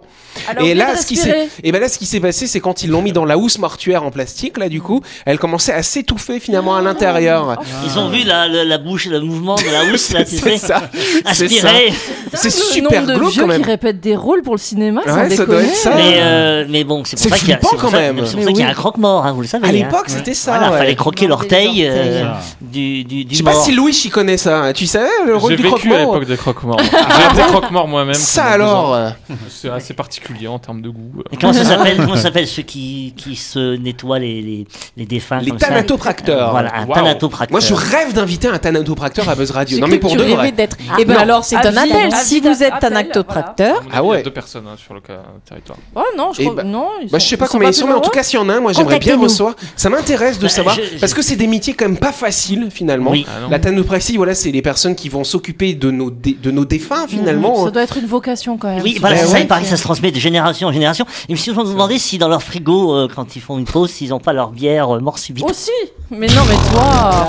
Et 0.64 0.74
là, 0.74 0.96
ce 0.96 1.06
qui 1.06 1.16
s'est, 1.16 1.48
et 1.64 1.72
ben 1.72 1.80
là, 1.80 1.88
ce 1.90 2.00
qui 2.00 2.06
s'est 2.08 2.20
passé, 2.20 2.48
c'est 2.48 2.60
quand 2.60 2.82
ils 2.84 2.90
l'ont 2.90 3.02
mis 3.04 3.12
dans 3.12 3.26
la 3.26 3.38
housse 3.38 3.60
mortuaire 3.60 4.04
en 4.04 4.10
plastique, 4.12 4.51
là, 4.58 4.70
du 4.70 4.82
coup, 4.82 5.02
elle 5.26 5.40
commençait 5.40 5.74
à 5.74 5.84
s'étouffer 5.84 6.40
finalement 6.40 6.76
à 6.76 6.82
l'intérieur. 6.82 7.62
Ils 7.86 7.98
ont 8.00 8.10
vu 8.10 8.24
la, 8.24 8.48
la, 8.48 8.64
la 8.66 8.78
bouche, 8.78 9.06
le 9.08 9.20
mouvement 9.22 9.56
de 9.56 9.64
la 9.72 9.86
housse 9.94 10.12
là, 10.14 10.24
tu 10.26 10.36
C'est 10.38 10.52
sais, 10.52 10.58
ça. 10.58 10.82
C'est 10.94 11.48
ça. 11.50 11.68
aspirer. 11.70 11.94
C'est 12.34 12.46
Le 12.46 12.52
super 12.52 13.02
nombre 13.02 13.14
de 13.14 13.18
glauque 13.20 13.32
vieux 13.34 13.42
quand 13.44 13.48
même. 13.48 13.62
qui 13.62 13.68
répètent 13.70 14.00
des 14.00 14.16
rôles 14.16 14.42
pour 14.42 14.54
le 14.54 14.60
cinéma, 14.60 15.02
sans 15.06 15.16
Ouais, 15.16 15.30
ça 15.30 15.46
doit 15.46 15.56
déconner. 15.58 15.68
être 15.70 15.76
ça. 15.76 15.94
Mais, 15.96 16.14
euh, 16.18 16.66
mais 16.70 16.84
bon, 16.84 17.04
c'est 17.06 17.18
pour 17.18 17.30
ça 17.30 17.38
qu'il 17.38 17.50
y 17.50 17.54
a, 17.54 17.58
flippant 17.58 17.70
c'est 17.72 17.76
pour 17.78 17.86
quand 17.86 17.92
ça- 17.92 18.00
même. 18.02 18.16
c'est 18.26 18.32
pour 18.32 18.40
Mais 18.40 18.46
ça 18.46 18.52
qu'il 18.52 18.60
y 18.60 18.64
a 18.64 18.66
oui. 18.68 18.72
un 18.72 18.76
croque-mort, 18.76 19.26
hein, 19.26 19.32
vous 19.34 19.42
le 19.42 19.48
savez. 19.48 19.66
À 19.66 19.70
hein. 19.70 19.72
l'époque, 19.74 20.06
c'était 20.08 20.34
ça. 20.34 20.52
Voilà, 20.58 20.72
ouais. 20.72 20.78
fallait 20.80 20.96
croquer 20.96 21.28
l'orteil 21.28 21.86
euh, 21.86 22.24
orteils. 22.26 22.42
du, 22.62 23.04
du, 23.04 23.22
Je 23.22 23.28
du 23.28 23.36
sais 23.36 23.44
pas 23.44 23.54
mort. 23.54 23.64
si 23.64 23.72
Louis 23.74 24.02
y 24.06 24.10
connaît 24.10 24.38
ça. 24.38 24.72
Tu 24.74 24.86
savais 24.88 25.10
le 25.26 25.36
rôle 25.36 25.52
J'ai 25.52 25.58
du 25.58 25.64
vécu 25.64 25.76
à 25.76 25.78
croque-mort 25.80 26.14
l'époque 26.14 26.28
des 26.28 26.38
croque-morts. 26.38 26.80
J'ai 26.82 27.40
été 27.42 27.48
croque-mort 27.52 27.88
moi-même. 27.88 28.14
Ça 28.14 28.44
pendant 28.44 28.58
deux 28.58 28.64
ans. 28.64 28.66
alors. 28.94 28.96
euh, 28.96 29.10
C'est 29.50 29.70
assez 29.70 29.94
particulier 29.94 30.48
en 30.48 30.60
termes 30.60 30.82
de 30.82 30.90
goût. 30.90 31.24
Et 31.32 31.38
comment 31.38 31.54
ça 31.54 31.66
s'appelle 31.66 31.98
Comment 32.02 32.16
ça 32.16 32.24
s'appelle 32.24 32.48
ceux 32.48 32.64
qui, 32.64 33.14
qui 33.18 33.36
se 33.36 33.76
nettoient 33.76 34.20
les, 34.20 34.41
les, 34.42 34.68
les 34.98 35.06
défunts 35.06 35.40
Les 35.40 35.50
comme 35.52 35.60
ça 35.60 35.68
thanatopracteurs. 35.68 36.52
Voilà, 36.52 36.76
un 36.76 36.86
Waouh. 36.86 36.94
thanatopracteur. 36.94 37.52
Moi, 37.52 37.60
je 37.60 37.74
rêve 37.74 38.14
d'inviter 38.14 38.48
un 38.48 38.58
thanatopracteur 38.58 39.28
à 39.30 39.36
Buzz 39.36 39.52
Radio. 39.52 39.80
Non, 39.80 39.88
mais 39.88 40.00
pour 40.00 40.12
que 40.12 40.18
de 40.18 40.22
tu 40.24 40.30
rêvais 40.30 40.36
vrai. 40.38 40.52
d'être. 40.52 40.78
Ah, 40.90 40.96
Eh 41.00 41.06
ben 41.06 41.14
non. 41.16 41.20
alors, 41.20 41.44
c'est 41.44 41.56
un 41.56 41.78
Avis- 41.78 41.92
appel. 41.92 42.12
Si 42.24 42.40
vous 42.40 42.64
êtes 42.64 42.74
thanatopracteur, 42.80 43.82
Il 43.86 43.88
y 43.88 43.92
Ah 43.94 43.98
a 44.00 44.04
ouais. 44.04 44.24
deux 44.24 44.32
personnes 44.32 44.66
hein, 44.68 44.76
sur 44.84 44.94
le 44.94 45.02
territoire. 45.48 45.78
Oh 45.96 46.02
non, 46.18 46.32
je 46.34 46.42
Eh 46.42 46.46
crois 46.46 46.56
bah- 46.56 46.64
non. 46.64 46.88
Bah, 47.12 47.20
je 47.20 47.26
sais 47.28 47.38
pas 47.38 47.48
combien 47.48 47.70
ils 47.70 47.74
sont, 47.74 47.88
mais 47.88 47.94
en 47.94 48.00
tout 48.02 48.10
cas, 48.10 48.24
s'il 48.24 48.40
y 48.40 48.42
en 48.42 48.50
a 48.50 48.56
un, 48.56 48.60
moi 48.60 48.74
j'aimerais 48.74 49.00
bien 49.00 49.18
recevoir. 49.18 49.56
Ça 49.76 49.90
m'intéresse 49.90 50.38
de 50.38 50.44
Bah, 50.44 50.50
savoir, 50.50 50.78
parce 51.00 51.14
que 51.14 51.22
c'est 51.22 51.36
des 51.36 51.48
métiers 51.48 51.74
quand 51.74 51.86
même 51.86 51.98
pas 51.98 52.12
faciles 52.12 52.68
finalement. 52.72 53.14
Ah. 53.28 53.48
La 53.50 53.60
thanopraxie, 53.60 54.18
voilà, 54.18 54.34
c'est 54.36 54.52
les 54.52 54.62
personnes 54.62 54.96
qui 54.96 55.10
vont 55.10 55.24
s'occuper 55.24 55.74
de 55.74 55.92
nos, 55.92 56.10
dé- 56.12 56.38
de 56.42 56.52
nos 56.52 56.66
défunts 56.66 57.08
finalement. 57.08 57.66
Ça 57.66 57.72
doit 57.72 57.84
être 57.84 57.98
une 57.98 58.06
vocation 58.08 58.58
quand 58.58 58.70
même. 58.70 58.84
Oui, 58.84 58.98
voilà, 59.00 59.16
Ben 59.16 59.22
c'est 59.22 59.28
ça, 59.28 59.34
ouais. 59.36 59.42
il 59.42 59.48
paraît 59.48 59.62
que 59.64 59.68
ça 59.68 59.78
se 59.78 59.84
transmet 59.84 60.12
de 60.12 60.20
génération 60.20 60.68
en 60.68 60.72
génération. 60.72 61.06
Et 61.24 61.26
je 61.30 61.32
me 61.34 61.38
suis 61.38 61.52
demandé 61.54 61.98
si 62.00 62.18
dans 62.18 62.28
leur 62.30 62.42
frigo, 62.44 62.94
euh, 62.96 63.08
quand 63.14 63.36
ils 63.36 63.42
font 63.42 63.58
une 63.58 63.66
pause, 63.66 63.90
s'ils 63.92 64.10
n'ont 64.10 64.20
pas 64.22 64.34
leur 64.34 64.50
bière 64.50 64.96
euh, 64.96 65.00
mort 65.00 65.20
subite. 65.20 65.50
Aussi. 65.50 65.72
Mais 66.10 66.28
non, 66.28 66.44
mais 66.48 66.56
toi. 66.72 67.28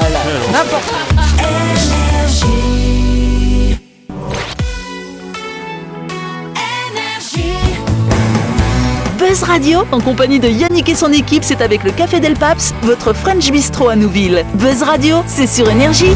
N'importe. 0.52 0.92
Buzz 9.18 9.44
Radio, 9.44 9.84
en 9.92 10.00
compagnie 10.00 10.40
de 10.40 10.49
Yannick 10.49 10.88
et 10.88 10.94
son 10.94 11.12
équipe, 11.12 11.44
c'est 11.44 11.62
avec 11.62 11.84
le 11.84 11.92
Café 11.92 12.18
Del 12.20 12.34
Paps, 12.34 12.75
votre 12.82 13.12
French 13.12 13.50
Bistro 13.50 13.88
à 13.88 13.96
Nouville. 13.96 14.44
Buzz 14.54 14.82
Radio, 14.82 15.22
c'est 15.26 15.46
sur 15.46 15.70
Énergie. 15.70 16.14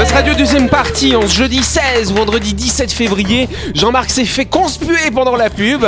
Buzz 0.00 0.12
Radio 0.12 0.32
deuxième 0.32 0.70
partie 0.70 1.14
en 1.14 1.20
ce 1.20 1.34
jeudi 1.34 1.62
16, 1.62 2.14
vendredi 2.14 2.54
17 2.54 2.90
février. 2.90 3.50
Jean-Marc 3.74 4.08
s'est 4.08 4.24
fait 4.24 4.46
conspuer 4.46 5.10
pendant 5.14 5.36
la 5.36 5.50
pub. 5.50 5.84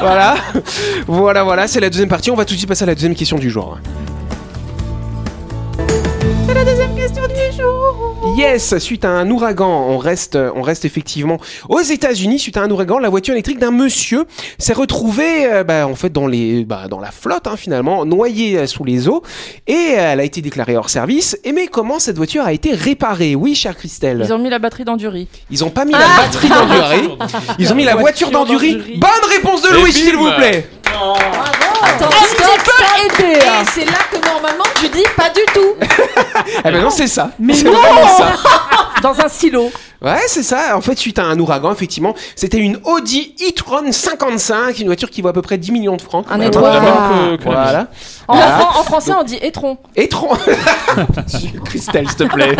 voilà. 0.00 0.34
Voilà, 1.06 1.44
voilà, 1.44 1.68
c'est 1.68 1.78
la 1.78 1.88
deuxième 1.88 2.08
partie. 2.08 2.32
On 2.32 2.34
va 2.34 2.44
tout 2.44 2.54
de 2.54 2.58
suite 2.58 2.68
passer 2.68 2.82
à 2.82 2.86
la 2.86 2.96
deuxième 2.96 3.14
question 3.14 3.38
du 3.38 3.50
jour. 3.50 3.78
C'est 6.48 6.54
la 6.54 6.64
deuxième 6.64 6.92
question 6.96 7.22
du 7.28 7.56
jour. 7.56 8.16
Yes, 8.36 8.78
suite 8.78 9.04
à 9.04 9.10
un 9.10 9.30
ouragan, 9.30 9.68
on 9.68 9.98
reste, 9.98 10.38
on 10.54 10.62
reste 10.62 10.86
effectivement 10.86 11.38
aux 11.68 11.80
États-Unis. 11.80 12.38
Suite 12.38 12.56
à 12.56 12.62
un 12.62 12.70
ouragan, 12.70 12.98
la 12.98 13.10
voiture 13.10 13.34
électrique 13.34 13.58
d'un 13.58 13.70
monsieur 13.70 14.24
s'est 14.58 14.72
retrouvée, 14.72 15.52
euh, 15.52 15.64
bah, 15.64 15.86
en 15.86 15.94
fait, 15.94 16.10
dans 16.10 16.26
les, 16.26 16.64
bah, 16.64 16.88
dans 16.88 16.98
la 16.98 17.10
flotte 17.10 17.46
hein, 17.46 17.56
finalement, 17.56 18.06
noyée 18.06 18.56
euh, 18.56 18.66
sous 18.66 18.84
les 18.84 19.06
eaux, 19.06 19.22
et 19.66 19.74
euh, 19.74 20.12
elle 20.12 20.20
a 20.20 20.24
été 20.24 20.40
déclarée 20.40 20.76
hors 20.76 20.88
service. 20.88 21.38
Et 21.44 21.52
mais 21.52 21.66
comment 21.66 21.98
cette 21.98 22.16
voiture 22.16 22.44
a 22.44 22.54
été 22.54 22.72
réparée? 22.72 23.34
Oui, 23.34 23.54
chère 23.54 23.76
Christelle. 23.76 24.22
Ils 24.24 24.32
ont 24.32 24.38
mis 24.38 24.50
la 24.50 24.58
batterie 24.58 24.84
dans 24.84 24.96
du 24.96 25.08
riz. 25.08 25.28
Ils 25.50 25.62
ont 25.62 25.70
pas 25.70 25.84
mis 25.84 25.92
la 25.92 25.98
batterie 26.16 26.48
dans 26.48 26.66
du 26.66 26.80
riz. 26.80 27.08
Ils 27.58 27.70
ont 27.70 27.76
mis 27.76 27.84
la 27.84 27.96
voiture 27.96 28.30
dans 28.30 28.44
du 28.44 28.56
riz. 28.56 28.96
Bonne 28.96 29.30
réponse 29.30 29.62
de 29.62 29.74
Louis, 29.74 29.92
s'il 29.92 30.16
vous 30.16 30.30
plaît. 30.38 30.68
Aider. 32.52 33.38
Et 33.38 33.64
c'est 33.72 33.84
là 33.84 33.98
que 34.10 34.16
normalement 34.26 34.64
tu 34.76 34.88
dis 34.88 35.04
pas 35.16 35.30
du 35.30 35.40
tout. 35.52 35.74
Eh 36.64 36.70
ben 36.70 36.82
non, 36.82 36.90
c'est 36.90 37.06
ça. 37.06 37.30
Mais 37.38 37.54
c'est 37.54 37.64
non 37.64 37.72
vraiment 37.72 38.06
ça. 38.08 38.32
Dans 39.02 39.18
un 39.20 39.28
stylo. 39.28 39.70
Ouais, 40.02 40.18
c'est 40.26 40.42
ça. 40.42 40.76
En 40.76 40.80
fait, 40.80 40.98
suite 40.98 41.18
à 41.18 41.24
un 41.24 41.38
ouragan, 41.38 41.72
effectivement, 41.72 42.14
c'était 42.36 42.58
une 42.58 42.78
Audi 42.84 43.34
e-tron 43.48 43.90
55, 43.92 44.78
une 44.80 44.86
voiture 44.86 45.10
qui 45.10 45.22
vaut 45.22 45.28
à 45.28 45.32
peu 45.32 45.42
près 45.42 45.58
10 45.58 45.72
millions 45.72 45.96
de 45.96 46.02
francs. 46.02 46.26
Un 46.30 46.38
même 46.38 46.50
que, 46.50 47.36
que. 47.36 47.44
Voilà. 47.44 47.88
En, 48.28 48.34
Voilà. 48.36 48.58
fran- 48.58 48.80
en 48.80 48.84
français, 48.84 49.12
on 49.18 49.22
dit 49.24 49.38
étron. 49.42 49.78
Étron. 49.96 50.28
Christelle, 51.64 52.08
s'il 52.08 52.16
te 52.18 52.24
plaît. 52.24 52.54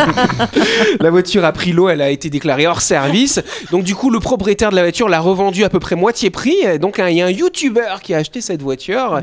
la 1.01 1.11
voiture 1.11 1.45
a 1.45 1.53
pris 1.53 1.73
l'eau, 1.73 1.89
elle 1.89 2.01
a 2.03 2.11
été 2.11 2.31
déclarée 2.31 2.67
hors 2.67 2.81
service. 2.81 3.41
Donc 3.71 3.85
du 3.85 3.95
coup, 3.95 4.11
le 4.11 4.21
propriétaire 4.21 4.71
de 4.71 4.77
la 4.77 4.83
voiture 4.83 5.09
l'a 5.09 5.21
revendue 5.21 5.65
à 5.65 5.69
peu 5.69 5.81
près 5.81 5.95
moitié 5.97 6.31
prix. 6.31 6.79
Donc 6.81 6.97
il 6.99 7.15
y 7.17 7.23
a 7.23 7.27
un 7.27 7.31
YouTuber 7.31 7.97
qui 8.03 8.15
a 8.15 8.19
acheté 8.19 8.41
cette 8.41 8.63
voiture. 8.63 9.21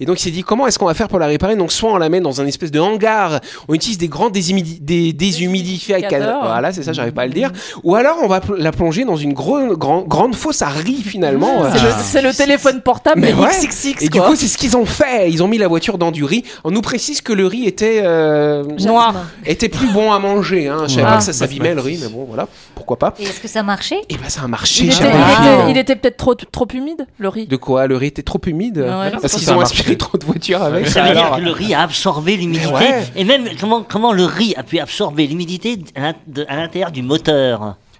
Et 0.00 0.06
donc 0.06 0.20
il 0.20 0.22
s'est 0.22 0.30
dit 0.30 0.42
comment 0.42 0.66
est-ce 0.66 0.78
qu'on 0.78 0.86
va 0.86 0.94
faire 0.94 1.08
pour 1.08 1.18
la 1.18 1.26
réparer? 1.26 1.56
Donc 1.56 1.72
soit 1.72 1.92
on 1.92 1.98
la 1.98 2.08
met 2.08 2.20
dans 2.20 2.40
un 2.40 2.46
espèce 2.46 2.70
de 2.70 2.80
hangar, 2.80 3.40
on 3.68 3.74
utilise 3.74 3.98
des 3.98 4.08
grands 4.08 4.30
déshumidi- 4.30 4.80
des 4.80 5.12
déshumidificateurs, 5.12 6.08
Déshumidificateurs. 6.10 6.40
voilà 6.46 6.72
c'est 6.72 6.82
ça, 6.82 6.92
j'arrive 6.92 7.12
pas 7.12 7.22
à 7.22 7.26
le 7.26 7.32
dire. 7.32 7.50
Ou 7.84 7.94
alors 7.94 8.16
on 8.22 8.26
va 8.28 8.40
pl- 8.40 8.56
la 8.58 8.72
plonger 8.72 9.04
dans 9.04 9.16
une 9.16 9.32
gro- 9.32 9.76
grand- 9.76 10.02
grande 10.02 10.34
fosse 10.34 10.62
à 10.62 10.68
riz 10.68 11.02
finalement. 11.02 11.64
C'est 11.72 11.78
Euh, 11.78 11.88
le, 11.88 11.94
c'est 12.02 12.22
le 12.22 12.32
téléphone 12.34 12.80
portable, 12.82 13.20
Mais 13.20 13.32
mais, 13.32 13.42
ouais. 13.42 13.48
XXX. 13.66 14.02
Et 14.04 14.08
du 14.08 14.20
coup, 14.20 14.34
c'est 14.36 14.46
ce 14.48 14.58
qu'ils 14.58 14.76
ont 14.76 14.84
fait. 14.86 15.30
Ils 15.30 15.42
ont 15.42 15.48
mis 15.48 15.58
la 15.58 15.68
voiture 15.68 15.98
dans 15.98 16.10
du 16.10 16.24
riz. 16.24 16.44
On 16.64 16.70
nous 16.70 16.80
précise 16.82 17.20
que 17.20 17.32
le 17.32 17.46
riz 17.46 17.66
était 17.66 18.00
euh, 18.04 18.64
Noir. 18.80 19.14
était 19.46 19.68
plus 19.68 19.88
bon 19.92 20.12
à 20.12 20.18
manger. 20.18 20.68
Hein. 20.68 20.84
Je 20.86 20.94
savais 20.94 21.06
Ah. 21.06 21.12
pas 21.12 21.18
que 21.18 21.24
ça 21.24 21.32
s'abîmait 21.32 21.74
le 21.74 21.80
riz, 21.80 21.98
mais 22.02 22.08
bon, 22.08 22.24
voilà, 22.28 22.46
pourquoi 22.74 22.98
pas. 22.98 23.14
Et 23.18 23.24
est-ce 23.24 23.40
que 23.40 23.48
ça 23.48 23.62
marchait? 23.62 24.00
Et 24.08 24.16
ben 24.16 24.28
ça 24.28 24.42
a 24.42 24.48
marché. 24.48 24.84
Il 24.84 24.92
était, 24.92 25.04
il 25.04 25.08
était- 25.08 25.70
il 25.70 25.78
était 25.78 25.96
peut-être 25.96 26.16
trop, 26.16 26.34
trop 26.34 26.66
humide, 26.72 27.06
le 27.18 27.28
riz? 27.28 27.46
De 27.46 27.56
quoi? 27.56 27.86
Le 27.86 27.96
riz 27.96 28.06
était 28.08 28.22
trop 28.22 28.40
humide? 28.46 28.78
Ouais. 28.78 29.10
Parce 29.20 29.32
Ça 29.32 29.38
qu'ils 29.38 29.50
ont 29.52 29.60
a 29.60 29.62
inspiré 29.64 29.82
marché. 29.90 29.98
trop 29.98 30.18
de 30.18 30.24
voitures 30.24 30.62
avec. 30.62 30.88
Ça 30.88 31.02
veut 31.02 31.14
dire 31.14 31.32
que 31.36 31.40
le 31.40 31.50
riz 31.50 31.74
a 31.74 31.82
absorbé 31.82 32.36
l'humidité. 32.36 32.72
Ouais. 32.72 33.04
Et 33.16 33.24
même, 33.24 33.44
comment, 33.60 33.82
comment 33.82 34.12
le 34.12 34.24
riz 34.24 34.54
a 34.56 34.62
pu 34.62 34.78
absorber 34.78 35.26
l'humidité 35.26 35.78
à 35.96 36.56
l'intérieur 36.56 36.90
du 36.90 37.02
moteur? 37.02 37.47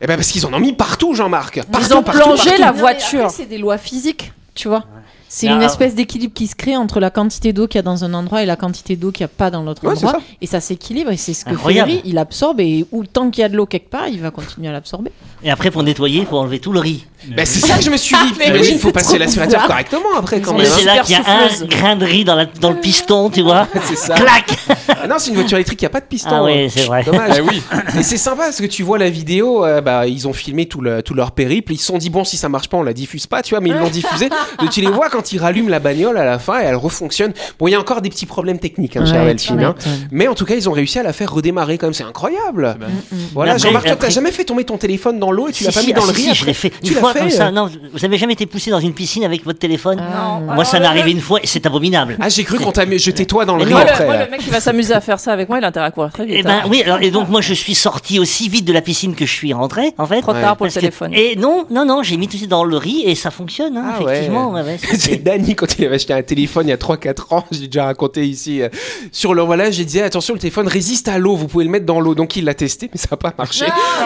Eh 0.00 0.06
ben 0.06 0.16
parce 0.16 0.28
qu'ils 0.28 0.46
en 0.46 0.52
ont 0.54 0.60
mis 0.60 0.72
partout, 0.72 1.14
Jean-Marc. 1.14 1.56
Ils 1.56 1.64
Partout, 1.64 1.92
ont 1.94 2.02
partout, 2.02 2.20
plongé 2.20 2.50
partout. 2.50 2.60
la 2.62 2.72
voiture. 2.72 3.30
C'est 3.30 3.46
des 3.46 3.58
lois 3.58 3.78
physiques, 3.78 4.32
tu 4.54 4.68
vois. 4.68 4.84
C'est 5.28 5.48
Ah, 5.48 5.52
une 5.56 5.62
ah. 5.62 5.66
espèce 5.66 5.94
d'équilibre 5.94 6.32
qui 6.34 6.46
se 6.46 6.54
crée 6.54 6.76
entre 6.76 7.00
la 7.00 7.10
quantité 7.10 7.52
d'eau 7.52 7.66
qu'il 7.66 7.76
y 7.78 7.80
a 7.80 7.82
dans 7.82 8.04
un 8.04 8.14
endroit 8.14 8.42
et 8.42 8.46
la 8.46 8.56
quantité 8.56 8.96
d'eau 8.96 9.10
qu'il 9.12 9.24
n'y 9.24 9.30
a 9.30 9.34
pas 9.36 9.50
dans 9.50 9.62
l'autre 9.62 9.84
Ouais, 9.84 9.92
endroit. 9.92 10.12
ça. 10.12 10.18
Et 10.40 10.46
ça 10.46 10.60
s'équilibre 10.60 11.10
et 11.10 11.16
c'est 11.16 11.34
ce 11.34 11.40
que 11.44 11.50
fait 11.50 11.54
le 11.54 11.56
Incroyable. 11.58 11.90
riz. 11.90 12.00
Il 12.04 12.18
absorbe 12.18 12.60
et 12.60 12.86
où 12.92 13.04
tant 13.04 13.30
qu'il 13.30 13.42
y 13.42 13.44
a 13.44 13.48
de 13.48 13.56
l'eau 13.56 13.66
quelque 13.66 13.90
part, 13.90 14.08
il 14.08 14.20
va 14.20 14.30
continuer 14.30 14.68
à 14.68 14.72
l'absorber. 14.72 15.12
Et 15.42 15.50
après, 15.50 15.70
pour 15.70 15.82
nettoyer, 15.82 16.20
il 16.20 16.26
faut 16.26 16.38
enlever 16.38 16.58
tout 16.60 16.72
le 16.72 16.80
riz. 16.80 17.04
Ben, 17.36 17.44
c'est 17.44 17.60
ça 17.60 17.76
que 17.78 17.82
je 17.84 17.90
me 17.90 17.96
suis 17.96 18.16
dit. 18.16 18.34
Mais 18.38 18.46
T'imagines, 18.46 18.74
oui, 18.74 18.80
faut 18.80 18.90
passer 18.92 19.18
l'aspirateur 19.18 19.66
correctement 19.66 20.16
après 20.16 20.40
quand 20.40 20.52
même. 20.54 20.62
hein. 20.66 20.70
C'est 20.78 20.84
là 20.84 20.98
qu'il 21.00 21.12
y 21.16 21.18
a 21.18 21.24
un 21.26 21.66
grain 21.66 21.96
de 21.96 22.04
riz 22.04 22.24
dans, 22.24 22.34
la, 22.36 22.46
dans 22.46 22.70
le 22.70 22.76
piston, 22.80 23.28
tu 23.28 23.42
vois. 23.42 23.66
C'est 23.84 23.96
ça. 23.96 24.14
Clac 24.14 24.46
Ah 24.88 25.06
non, 25.08 25.16
c'est 25.18 25.30
une 25.30 25.36
voiture 25.36 25.56
électrique, 25.58 25.80
il 25.82 25.84
n'y 25.84 25.88
a 25.88 25.90
pas 25.90 26.00
de 26.00 26.06
piston. 26.06 26.30
Ah 26.32 26.36
hein. 26.38 26.44
ouais, 26.44 26.68
c'est 26.72 26.84
vrai. 26.84 27.02
Dommage. 27.04 27.40
Oui. 27.48 27.62
Et 27.98 28.02
c'est 28.02 28.16
sympa 28.16 28.44
parce 28.44 28.60
que 28.60 28.66
tu 28.66 28.82
vois 28.82 28.98
la 28.98 29.10
vidéo, 29.10 29.64
euh, 29.64 29.80
bah, 29.80 30.06
ils 30.06 30.26
ont 30.28 30.32
filmé 30.32 30.66
tout, 30.66 30.80
le, 30.80 31.02
tout 31.02 31.14
leur 31.14 31.32
périple. 31.32 31.72
Ils 31.72 31.78
se 31.78 31.86
sont 31.86 31.98
dit, 31.98 32.08
bon, 32.10 32.24
si 32.24 32.36
ça 32.36 32.48
marche 32.48 32.68
pas, 32.68 32.76
on 32.76 32.82
la 32.82 32.92
diffuse 32.92 33.26
pas, 33.26 33.42
tu 33.42 33.50
vois, 33.54 33.60
mais 33.60 33.70
ils 33.70 33.76
l'ont 33.76 33.88
diffusé. 33.90 34.28
Et 34.64 34.68
tu 34.68 34.80
les 34.80 34.88
vois 34.90 35.08
quand 35.10 35.17
ils 35.32 35.38
rallument 35.38 35.68
la 35.68 35.78
bagnole 35.80 36.16
à 36.18 36.24
la 36.24 36.38
fin 36.38 36.60
et 36.60 36.64
elle 36.64 36.76
refonctionne. 36.76 37.32
Bon, 37.58 37.68
il 37.68 37.72
y 37.72 37.74
a 37.74 37.80
encore 37.80 38.02
des 38.02 38.10
petits 38.10 38.26
problèmes 38.26 38.58
techniques, 38.58 38.96
hein, 38.96 39.04
Ouais, 39.04 39.26
Delphine, 39.26 39.58
tu 39.58 39.64
hein. 39.64 39.74
Mais 40.10 40.28
en 40.28 40.34
tout 40.34 40.44
cas, 40.44 40.54
ils 40.54 40.68
ont 40.68 40.72
réussi 40.72 40.98
à 40.98 41.02
la 41.02 41.12
faire 41.12 41.32
redémarrer 41.32 41.78
quand 41.78 41.86
même. 41.86 41.94
C'est 41.94 42.04
incroyable. 42.04 42.76
C'est 42.78 42.86
bien. 42.86 43.18
Voilà, 43.34 43.56
Jean-Marc, 43.58 43.86
toi, 43.86 43.96
t'as 43.96 44.08
jamais 44.08 44.32
fait 44.32 44.44
tomber 44.44 44.64
ton 44.64 44.76
téléphone 44.78 45.18
dans 45.18 45.30
l'eau 45.30 45.48
et 45.48 45.52
tu 45.52 45.58
Si, 45.58 45.64
l'as 45.64 45.72
pas 45.72 45.80
si, 45.80 45.86
mis 45.88 45.92
dans 45.92 46.02
ah, 46.02 46.06
le 46.06 46.12
riz 46.12 46.22
si, 46.22 46.28
je 46.28 46.32
après 46.32 46.46
l'ai 46.46 46.54
fait 46.54 46.70
Tu 46.82 46.92
une 46.92 46.98
fois 46.98 47.12
fait, 47.12 47.20
comme 47.20 47.30
ça. 47.30 47.48
euh 47.48 47.50
Non, 47.50 47.70
vous 47.92 48.04
avez 48.04 48.18
jamais 48.18 48.32
été 48.34 48.46
poussé 48.46 48.70
dans 48.70 48.80
une 48.80 48.92
piscine 48.94 49.24
avec 49.24 49.44
votre 49.44 49.58
téléphone 49.58 49.98
Non. 49.98 50.54
Moi, 50.54 50.64
ça 50.64 50.80
m'est 50.80 50.86
arrivé 50.86 51.10
une 51.10 51.20
fois 51.20 51.40
et 51.42 51.46
c'est 51.46 51.64
abominable. 51.66 52.16
Ah, 52.20 52.28
j'ai 52.28 52.44
cru 52.44 52.58
qu'on 52.58 52.72
t'a 52.72 52.86
mis- 52.86 52.98
jeté 52.98 53.26
toi 53.26 53.44
dans 53.44 53.56
le 53.56 53.64
riz 53.64 53.72
après. 53.72 54.24
le, 54.24 54.30
mec 54.30 54.40
qui 54.40 54.50
va 54.50 54.60
s'amuser 54.60 54.94
à 54.94 55.00
faire 55.00 55.20
ça 55.20 55.32
avec 55.32 55.48
moi, 55.48 55.58
il 55.58 55.64
a 55.64 55.68
intérêt 55.68 55.86
à 55.86 55.90
courir 55.90 56.12
très 56.12 56.24
vite. 56.26 56.36
Eh 56.38 56.42
ben 56.42 56.60
hein. 56.64 56.68
oui, 56.68 56.82
alors, 56.82 57.00
et 57.00 57.10
donc 57.10 57.28
moi 57.28 57.40
je 57.40 57.54
suis 57.54 57.74
sorti 57.74 58.18
aussi 58.18 58.48
vite 58.48 58.64
de 58.64 58.72
la 58.72 58.80
piscine 58.82 59.14
que 59.14 59.26
je 59.26 59.32
suis 59.32 59.52
rentré, 59.52 59.92
en 59.98 60.06
fait. 60.06 60.20
Trop 60.20 60.32
tard 60.32 60.56
pour 60.56 60.66
le 60.66 60.72
téléphone. 60.72 61.12
Et 61.14 61.36
non, 61.36 61.66
non, 61.70 61.84
non, 61.84 62.02
j'ai 62.02 62.16
mis 62.16 62.28
tout 62.28 62.36
ça 62.36 62.46
dans 62.46 62.64
le 62.64 62.76
riz 62.76 63.02
et 63.04 63.14
ça 63.14 63.30
fonctionne, 63.30 63.76
hein, 63.76 63.94
Ah 63.96 64.02
ouais. 64.02 64.12
effectivement. 64.12 64.54
c'est- 65.12 65.16
Danny 65.22 65.54
quand 65.54 65.78
il 65.78 65.84
avait 65.86 65.96
acheté 65.96 66.12
un 66.12 66.22
téléphone 66.22 66.66
il 66.66 66.70
y 66.70 66.72
a 66.72 66.76
3-4 66.76 67.32
ans, 67.32 67.44
j'ai 67.50 67.66
déjà 67.66 67.84
raconté 67.84 68.26
ici 68.26 68.62
euh, 68.62 68.68
sur 69.12 69.34
le 69.34 69.42
voilà, 69.42 69.70
j'ai 69.70 69.84
dit 69.84 70.00
attention 70.00 70.34
le 70.34 70.40
téléphone 70.40 70.68
résiste 70.68 71.08
à 71.08 71.18
l'eau, 71.18 71.36
vous 71.36 71.46
pouvez 71.48 71.64
le 71.64 71.70
mettre 71.70 71.86
dans 71.86 72.00
l'eau. 72.00 72.14
Donc 72.14 72.36
il 72.36 72.44
l'a 72.44 72.54
testé 72.54 72.90
mais 72.92 72.98
ça 72.98 73.08
n'a 73.10 73.16
pas 73.16 73.32
marché. 73.36 73.64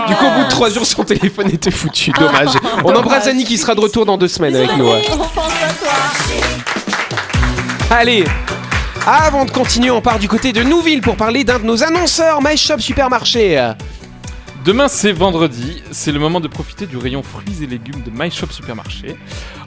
Du 0.09 0.15
coup 0.15 0.25
au 0.27 0.31
bout 0.39 0.45
de 0.45 0.51
3 0.51 0.71
jours 0.71 0.87
son 0.87 1.05
téléphone 1.05 1.49
était 1.51 1.71
foutu, 1.71 2.11
dommage. 2.13 2.51
On 2.85 2.95
embrasse 2.95 3.27
Danny 3.27 3.45
qui 3.45 3.59
sera 3.59 3.75
de 3.75 3.81
retour 3.81 4.07
dans 4.07 4.17
deux 4.19 4.29
semaines 4.29 4.57
avec 4.57 4.77
nous. 4.77 4.85
ouais. 4.91 5.03
Allez 7.91 8.25
avant 9.05 9.45
de 9.45 9.51
continuer, 9.51 9.91
on 9.91 10.01
part 10.01 10.21
du 10.21 10.29
côté 10.29 10.53
de 10.53 10.63
Nouville 10.63 11.01
pour 11.01 11.17
parler 11.17 11.43
d'un 11.43 11.59
de 11.59 11.65
nos 11.65 11.83
annonceurs, 11.83 12.41
My 12.41 12.57
Shop 12.57 12.79
Supermarché. 12.79 13.73
Demain 14.65 14.87
c'est 14.87 15.11
vendredi, 15.11 15.83
c'est 15.91 16.13
le 16.13 16.21
moment 16.21 16.39
de 16.39 16.47
profiter 16.47 16.87
du 16.87 16.97
rayon 16.97 17.25
fruits 17.25 17.65
et 17.65 17.67
légumes 17.67 18.01
de 18.03 18.13
My 18.15 18.31
Shop 18.31 18.47
Supermarché. 18.53 19.17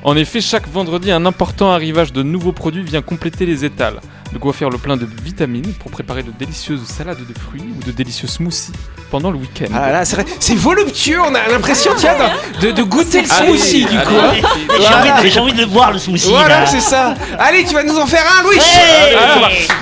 En 0.03 0.15
effet, 0.15 0.39
chaque 0.39 0.69
vendredi, 0.69 1.11
un 1.11 1.25
important 1.25 1.69
arrivage 1.71 2.13
de 2.13 2.23
nouveaux 2.23 2.53
produits 2.53 2.83
vient 2.83 3.01
compléter 3.01 3.45
les 3.45 3.65
étals. 3.65 3.99
De 4.35 4.39
quoi 4.39 4.51
faire 4.51 4.69
le 4.69 4.77
plein 4.77 4.97
de 4.97 5.07
vitamines 5.23 5.71
pour 5.79 5.89
préparer 5.89 6.21
de 6.21 6.29
délicieuses 6.37 6.83
salades 6.85 7.17
de 7.25 7.39
fruits 7.39 7.63
ou 7.79 7.81
de 7.85 7.91
délicieux 7.93 8.27
smoothies 8.27 8.73
pendant 9.09 9.31
le 9.31 9.37
week-end. 9.37 9.67
Ah 9.73 9.79
là 9.79 9.91
là, 9.93 10.05
c'est 10.05 10.17
c'est 10.41 10.55
voluptueux, 10.55 11.21
on 11.21 11.33
a 11.33 11.47
l'impression 11.49 11.93
tiens, 11.95 12.15
de, 12.59 12.71
de 12.71 12.83
goûter 12.83 13.21
le 13.21 13.31
Allez, 13.31 13.57
smoothie 13.57 13.85
du 13.85 13.95
allez. 13.97 14.05
coup. 14.05 14.13
hein. 14.13 14.47
J'ai 14.77 14.93
envie, 14.93 15.23
de- 15.23 15.29
j'ai 15.29 15.39
envie 15.39 15.53
de 15.53 15.61
le 15.61 15.65
boire 15.67 15.93
le 15.93 15.99
smoothie. 15.99 16.27
Voilà, 16.31 16.59
là. 16.61 16.65
c'est 16.65 16.81
ça. 16.81 17.13
Allez, 17.39 17.63
tu 17.63 17.73
vas 17.73 17.83
nous 17.83 17.97
en 17.97 18.05
faire 18.05 18.23
un, 18.37 18.43
Louis. 18.43 18.57
Hey 18.57 19.15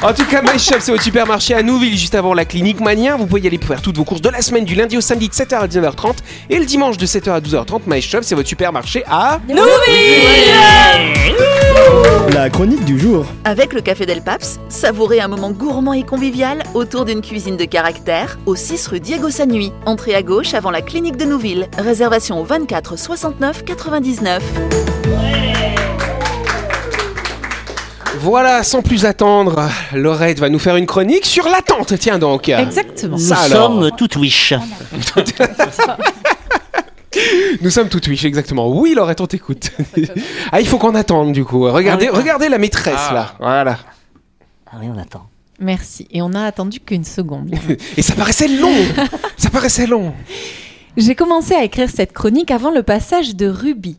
va- 0.01 0.07
En 0.09 0.13
tout 0.13 0.25
cas, 0.25 0.43
My 0.43 0.59
Shop, 0.59 0.75
c'est 0.81 0.91
votre 0.91 1.03
supermarché 1.03 1.55
à 1.55 1.63
Nouville, 1.63 1.97
juste 1.97 2.13
avant 2.13 2.35
la 2.35 2.45
clinique 2.45 2.79
Mania. 2.79 3.15
Vous 3.15 3.25
pouvez 3.25 3.41
y 3.41 3.47
aller 3.47 3.57
pour 3.57 3.69
faire 3.69 3.81
toutes 3.81 3.97
vos 3.97 4.03
courses 4.03 4.21
de 4.21 4.29
la 4.29 4.43
semaine, 4.43 4.65
du 4.65 4.75
lundi 4.75 4.95
au 4.97 5.01
samedi 5.01 5.29
de 5.29 5.33
7h 5.33 5.55
à 5.61 5.67
19h30 5.67 6.17
et 6.51 6.59
le 6.59 6.65
dimanche 6.65 6.97
de 6.97 7.07
7h 7.07 7.31
à 7.31 7.39
12h30. 7.39 7.81
My 7.87 8.03
Shop, 8.03 8.19
c'est 8.21 8.35
votre 8.35 8.49
supermarché 8.49 9.03
à. 9.09 9.39
La 9.49 9.63
la 12.29 12.49
chronique 12.49 12.83
du 12.85 12.99
jour. 12.99 13.25
Avec 13.45 13.73
le 13.73 13.81
Café 13.81 14.05
Del 14.05 14.21
Paps, 14.21 14.42
savourez 14.69 15.19
un 15.21 15.27
moment 15.27 15.51
gourmand 15.51 15.93
et 15.93 16.03
convivial 16.03 16.63
autour 16.73 17.05
d'une 17.05 17.21
cuisine 17.21 17.57
de 17.57 17.65
caractère 17.65 18.37
au 18.45 18.55
6 18.55 18.87
rue 18.87 18.99
Diego 18.99 19.29
Sanui. 19.29 19.71
Entrée 19.85 20.15
à 20.15 20.21
gauche 20.23 20.53
avant 20.53 20.71
la 20.71 20.81
clinique 20.81 21.17
de 21.17 21.25
Nouville. 21.25 21.67
Réservation 21.77 22.39
au 22.39 22.43
24 22.43 22.97
69 22.97 23.63
99. 23.65 24.43
Voilà, 28.19 28.63
sans 28.63 28.81
plus 28.81 29.05
attendre, 29.05 29.69
Laurette 29.93 30.39
va 30.39 30.47
nous 30.49 30.59
faire 30.59 30.77
une 30.77 30.85
chronique 30.85 31.25
sur 31.25 31.49
l'attente. 31.49 31.93
Tiens 31.99 32.19
donc. 32.19 32.47
Exactement. 32.47 33.17
Nous 33.17 33.33
alors. 33.33 33.47
sommes 33.81 33.91
tout 33.97 34.17
wish. 34.19 34.53
Nous 37.61 37.69
sommes 37.69 37.89
tout 37.89 37.99
Twitch, 37.99 38.25
exactement. 38.25 38.67
Oui, 38.69 38.93
Laurette, 38.95 39.21
on 39.21 39.27
t'écoute. 39.27 39.71
ah, 40.51 40.59
il 40.59 40.67
faut 40.67 40.77
qu'on 40.77 40.95
attende 40.95 41.31
du 41.31 41.45
coup. 41.45 41.69
Regardez, 41.69 42.09
Ah 42.11 42.17
regardez 42.17 42.49
la 42.49 42.57
maîtresse 42.57 42.95
Ah. 43.09 43.13
là. 43.13 43.33
Voilà. 43.39 43.77
Ah 44.73 44.77
oui, 44.81 44.87
on 44.93 44.97
attend. 44.97 45.29
Merci. 45.59 46.07
Et 46.09 46.21
on 46.21 46.33
a 46.33 46.41
attendu 46.41 46.79
qu'une 46.79 47.03
seconde. 47.03 47.53
Et 47.97 48.01
ça 48.01 48.15
paraissait 48.15 48.47
long. 48.47 48.73
ça 49.37 49.51
paraissait 49.51 49.85
long. 49.85 50.13
J'ai 50.97 51.15
commencé 51.15 51.53
à 51.53 51.63
écrire 51.63 51.89
cette 51.89 52.11
chronique 52.11 52.49
avant 52.49 52.71
le 52.71 52.81
passage 52.81 53.35
de 53.35 53.47
Ruby. 53.47 53.97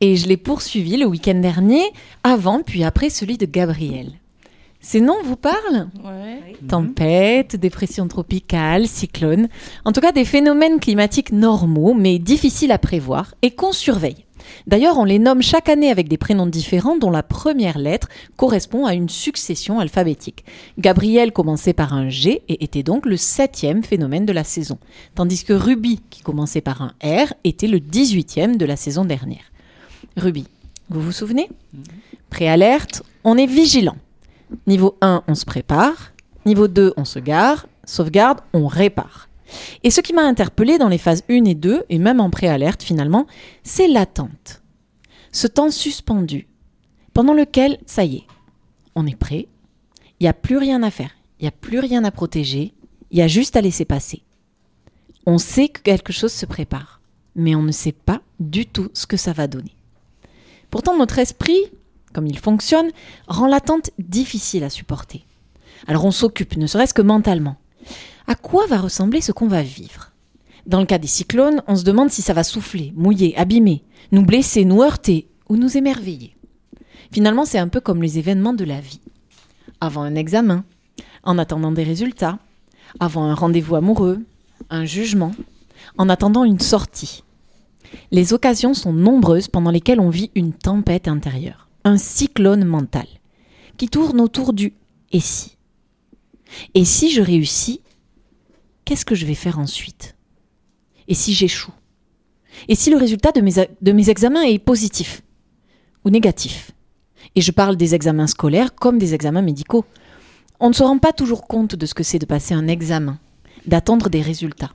Et 0.00 0.16
je 0.16 0.26
l'ai 0.26 0.36
poursuivi 0.36 0.96
le 0.96 1.06
week-end 1.06 1.34
dernier, 1.34 1.82
avant 2.24 2.62
puis 2.62 2.82
après 2.84 3.10
celui 3.10 3.36
de 3.36 3.46
Gabriel. 3.46 4.12
Ces 4.80 5.00
noms 5.00 5.22
vous 5.24 5.36
parlent? 5.36 5.88
Tempête, 6.68 7.56
dépression 7.56 8.06
tropicale, 8.06 8.86
cyclone. 8.86 9.48
En 9.84 9.92
tout 9.92 10.00
cas, 10.00 10.12
des 10.12 10.24
phénomènes 10.24 10.80
climatiques 10.80 11.32
normaux, 11.32 11.94
mais 11.94 12.18
difficiles 12.18 12.72
à 12.72 12.78
prévoir 12.78 13.34
et 13.42 13.50
qu'on 13.50 13.72
surveille. 13.72 14.25
D'ailleurs, 14.66 14.98
on 14.98 15.04
les 15.04 15.18
nomme 15.18 15.42
chaque 15.42 15.68
année 15.68 15.90
avec 15.90 16.08
des 16.08 16.16
prénoms 16.16 16.46
différents 16.46 16.96
dont 16.96 17.10
la 17.10 17.22
première 17.22 17.78
lettre 17.78 18.08
correspond 18.36 18.86
à 18.86 18.94
une 18.94 19.08
succession 19.08 19.80
alphabétique. 19.80 20.44
Gabriel 20.78 21.32
commençait 21.32 21.72
par 21.72 21.92
un 21.92 22.08
G 22.08 22.42
et 22.48 22.64
était 22.64 22.82
donc 22.82 23.06
le 23.06 23.16
septième 23.16 23.82
phénomène 23.82 24.26
de 24.26 24.32
la 24.32 24.44
saison, 24.44 24.78
tandis 25.14 25.44
que 25.44 25.52
Ruby, 25.52 26.00
qui 26.10 26.22
commençait 26.22 26.60
par 26.60 26.82
un 26.82 26.92
R, 27.02 27.32
était 27.44 27.68
le 27.68 27.78
18e 27.78 28.56
de 28.56 28.66
la 28.66 28.76
saison 28.76 29.04
dernière. 29.04 29.52
Ruby, 30.16 30.46
vous 30.88 31.00
vous 31.00 31.12
souvenez? 31.12 31.48
Préalerte, 32.30 33.02
on 33.24 33.36
est 33.36 33.46
vigilant. 33.46 33.96
Niveau 34.66 34.96
1, 35.00 35.24
on 35.26 35.34
se 35.34 35.44
prépare. 35.44 36.12
Niveau 36.44 36.68
2, 36.68 36.94
on 36.96 37.04
se 37.04 37.18
gare. 37.18 37.66
Sauvegarde, 37.84 38.40
on 38.52 38.66
répare. 38.66 39.28
Et 39.84 39.90
ce 39.90 40.00
qui 40.00 40.12
m'a 40.12 40.22
interpellé 40.22 40.78
dans 40.78 40.88
les 40.88 40.98
phases 40.98 41.22
1 41.28 41.44
et 41.44 41.54
2, 41.54 41.84
et 41.88 41.98
même 41.98 42.20
en 42.20 42.30
préalerte 42.30 42.82
finalement, 42.82 43.26
c'est 43.62 43.88
l'attente. 43.88 44.62
Ce 45.32 45.46
temps 45.46 45.70
suspendu, 45.70 46.48
pendant 47.12 47.34
lequel, 47.34 47.78
ça 47.86 48.04
y 48.04 48.16
est, 48.16 48.26
on 48.94 49.06
est 49.06 49.16
prêt, 49.16 49.48
il 50.18 50.24
n'y 50.24 50.28
a 50.28 50.34
plus 50.34 50.56
rien 50.56 50.82
à 50.82 50.90
faire, 50.90 51.10
il 51.38 51.44
n'y 51.44 51.48
a 51.48 51.52
plus 51.52 51.78
rien 51.78 52.04
à 52.04 52.10
protéger, 52.10 52.72
il 53.10 53.18
y 53.18 53.22
a 53.22 53.28
juste 53.28 53.56
à 53.56 53.60
laisser 53.60 53.84
passer. 53.84 54.22
On 55.26 55.38
sait 55.38 55.68
que 55.68 55.80
quelque 55.80 56.12
chose 56.12 56.32
se 56.32 56.46
prépare, 56.46 57.00
mais 57.34 57.54
on 57.54 57.62
ne 57.62 57.72
sait 57.72 57.92
pas 57.92 58.22
du 58.40 58.66
tout 58.66 58.88
ce 58.94 59.06
que 59.06 59.16
ça 59.16 59.32
va 59.32 59.46
donner. 59.46 59.76
Pourtant, 60.70 60.96
notre 60.96 61.18
esprit, 61.18 61.60
comme 62.12 62.26
il 62.26 62.38
fonctionne, 62.38 62.90
rend 63.28 63.46
l'attente 63.46 63.90
difficile 63.98 64.64
à 64.64 64.70
supporter. 64.70 65.26
Alors 65.86 66.04
on 66.04 66.10
s'occupe, 66.10 66.56
ne 66.56 66.66
serait-ce 66.66 66.94
que 66.94 67.02
mentalement. 67.02 67.56
À 68.28 68.34
quoi 68.34 68.66
va 68.66 68.78
ressembler 68.78 69.20
ce 69.20 69.30
qu'on 69.30 69.46
va 69.46 69.62
vivre? 69.62 70.10
Dans 70.66 70.80
le 70.80 70.86
cas 70.86 70.98
des 70.98 71.06
cyclones, 71.06 71.62
on 71.68 71.76
se 71.76 71.84
demande 71.84 72.10
si 72.10 72.22
ça 72.22 72.32
va 72.32 72.42
souffler, 72.42 72.92
mouiller, 72.96 73.36
abîmer, 73.36 73.84
nous 74.10 74.24
blesser, 74.24 74.64
nous 74.64 74.82
heurter 74.82 75.28
ou 75.48 75.56
nous 75.56 75.76
émerveiller. 75.76 76.36
Finalement, 77.12 77.44
c'est 77.44 77.58
un 77.58 77.68
peu 77.68 77.80
comme 77.80 78.02
les 78.02 78.18
événements 78.18 78.52
de 78.52 78.64
la 78.64 78.80
vie. 78.80 79.00
Avant 79.80 80.02
un 80.02 80.16
examen, 80.16 80.64
en 81.22 81.38
attendant 81.38 81.70
des 81.70 81.84
résultats, 81.84 82.40
avant 82.98 83.24
un 83.24 83.34
rendez-vous 83.34 83.76
amoureux, 83.76 84.24
un 84.70 84.84
jugement, 84.84 85.32
en 85.96 86.08
attendant 86.08 86.42
une 86.42 86.58
sortie. 86.58 87.22
Les 88.10 88.32
occasions 88.32 88.74
sont 88.74 88.92
nombreuses 88.92 89.46
pendant 89.46 89.70
lesquelles 89.70 90.00
on 90.00 90.10
vit 90.10 90.32
une 90.34 90.52
tempête 90.52 91.06
intérieure, 91.06 91.68
un 91.84 91.96
cyclone 91.96 92.64
mental, 92.64 93.06
qui 93.76 93.88
tourne 93.88 94.20
autour 94.20 94.52
du 94.52 94.74
et 95.12 95.20
si? 95.20 95.56
Et 96.74 96.84
si 96.84 97.12
je 97.12 97.22
réussis, 97.22 97.82
qu'est-ce 98.86 99.04
que 99.04 99.14
je 99.14 99.26
vais 99.26 99.34
faire 99.34 99.58
ensuite? 99.58 100.16
Et 101.08 101.14
si 101.14 101.34
j'échoue? 101.34 101.74
Et 102.68 102.74
si 102.74 102.88
le 102.88 102.96
résultat 102.96 103.32
de 103.32 103.42
mes, 103.42 103.52
de 103.82 103.92
mes 103.92 104.08
examens 104.08 104.44
est 104.44 104.58
positif 104.58 105.20
ou 106.04 106.10
négatif? 106.10 106.70
Et 107.34 107.42
je 107.42 107.52
parle 107.52 107.76
des 107.76 107.94
examens 107.94 108.28
scolaires 108.28 108.74
comme 108.74 108.98
des 108.98 109.12
examens 109.12 109.42
médicaux. 109.42 109.84
On 110.58 110.70
ne 110.70 110.74
se 110.74 110.82
rend 110.82 110.98
pas 110.98 111.12
toujours 111.12 111.46
compte 111.46 111.74
de 111.74 111.84
ce 111.84 111.92
que 111.92 112.02
c'est 112.02 112.18
de 112.18 112.24
passer 112.24 112.54
un 112.54 112.68
examen, 112.68 113.18
d'attendre 113.66 114.08
des 114.08 114.22
résultats. 114.22 114.72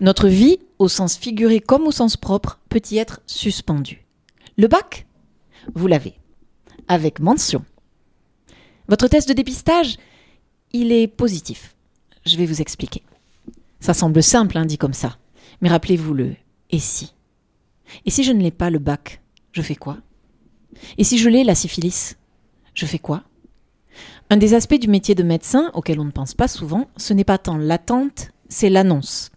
Notre 0.00 0.28
vie, 0.28 0.58
au 0.78 0.88
sens 0.88 1.16
figuré 1.16 1.60
comme 1.60 1.86
au 1.86 1.92
sens 1.92 2.16
propre, 2.16 2.58
peut 2.68 2.82
y 2.90 2.98
être 2.98 3.20
suspendue. 3.26 4.04
Le 4.58 4.66
bac? 4.66 5.06
Vous 5.74 5.86
l'avez. 5.86 6.14
Avec 6.88 7.20
mention. 7.20 7.64
Votre 8.88 9.08
test 9.08 9.28
de 9.28 9.34
dépistage? 9.34 9.96
Il 10.72 10.92
est 10.92 11.06
positif. 11.06 11.74
Je 12.26 12.36
vais 12.36 12.46
vous 12.46 12.60
expliquer. 12.60 13.02
Ça 13.80 13.94
semble 13.94 14.22
simple, 14.22 14.58
hein, 14.58 14.66
dit 14.66 14.78
comme 14.78 14.92
ça. 14.92 15.16
Mais 15.60 15.68
rappelez-vous 15.68 16.14
le 16.14 16.34
et 16.70 16.78
si 16.78 17.14
Et 18.04 18.10
si 18.10 18.24
je 18.24 18.32
ne 18.32 18.42
l'ai 18.42 18.50
pas 18.50 18.70
le 18.70 18.78
bac, 18.78 19.22
je 19.52 19.62
fais 19.62 19.74
quoi? 19.74 19.98
Et 20.98 21.04
si 21.04 21.18
je 21.18 21.28
l'ai 21.28 21.44
la 21.44 21.54
syphilis, 21.54 22.16
je 22.74 22.86
fais 22.86 22.98
quoi? 22.98 23.24
Un 24.30 24.36
des 24.36 24.54
aspects 24.54 24.78
du 24.78 24.88
métier 24.88 25.14
de 25.14 25.22
médecin 25.22 25.70
auquel 25.74 25.98
on 25.98 26.04
ne 26.04 26.12
pense 26.12 26.34
pas 26.34 26.46
souvent, 26.46 26.86
ce 26.96 27.12
n'est 27.12 27.24
pas 27.24 27.38
tant 27.38 27.56
l'attente, 27.56 28.30
c'est 28.48 28.70
l'annonce. 28.70 29.30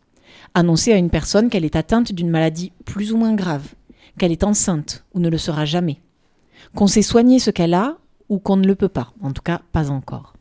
Annoncer 0.53 0.93
à 0.93 0.97
une 0.97 1.09
personne 1.09 1.49
qu'elle 1.49 1.65
est 1.65 1.75
atteinte 1.75 2.11
d'une 2.11 2.29
maladie 2.29 2.71
plus 2.85 3.11
ou 3.11 3.17
moins 3.17 3.33
grave, 3.33 3.73
qu'elle 4.19 4.31
est 4.31 4.43
enceinte 4.43 5.03
ou 5.13 5.19
ne 5.19 5.29
le 5.29 5.39
sera 5.39 5.65
jamais, 5.65 5.99
qu'on 6.75 6.87
sait 6.87 7.01
soigner 7.01 7.39
ce 7.39 7.49
qu'elle 7.49 7.73
a 7.73 7.97
ou 8.29 8.37
qu'on 8.37 8.57
ne 8.57 8.67
le 8.67 8.75
peut 8.75 8.89
pas, 8.89 9.13
en 9.21 9.31
tout 9.31 9.41
cas 9.41 9.61
pas 9.71 9.89
encore. 9.89 10.32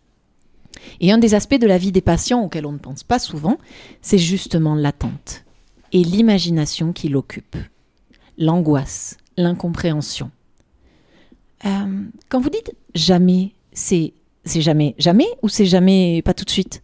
Et 1.00 1.12
un 1.12 1.18
des 1.18 1.34
aspects 1.34 1.58
de 1.58 1.66
la 1.66 1.78
vie 1.78 1.92
des 1.92 2.00
patients 2.00 2.42
auxquels 2.42 2.66
on 2.66 2.72
ne 2.72 2.78
pense 2.78 3.02
pas 3.02 3.18
souvent, 3.18 3.58
c'est 4.00 4.18
justement 4.18 4.74
l'attente 4.74 5.44
et 5.92 6.02
l'imagination 6.02 6.92
qui 6.92 7.08
l'occupe, 7.08 7.56
l'angoisse, 8.38 9.16
l'incompréhension. 9.36 10.30
Euh, 11.64 12.02
quand 12.28 12.40
vous 12.40 12.50
dites 12.50 12.74
jamais, 12.94 13.54
c'est 13.72 14.14
c'est 14.44 14.60
jamais 14.60 14.96
jamais 14.98 15.28
ou 15.42 15.48
c'est 15.48 15.66
jamais 15.66 16.22
pas 16.22 16.34
tout 16.34 16.44
de 16.44 16.50
suite? 16.50 16.82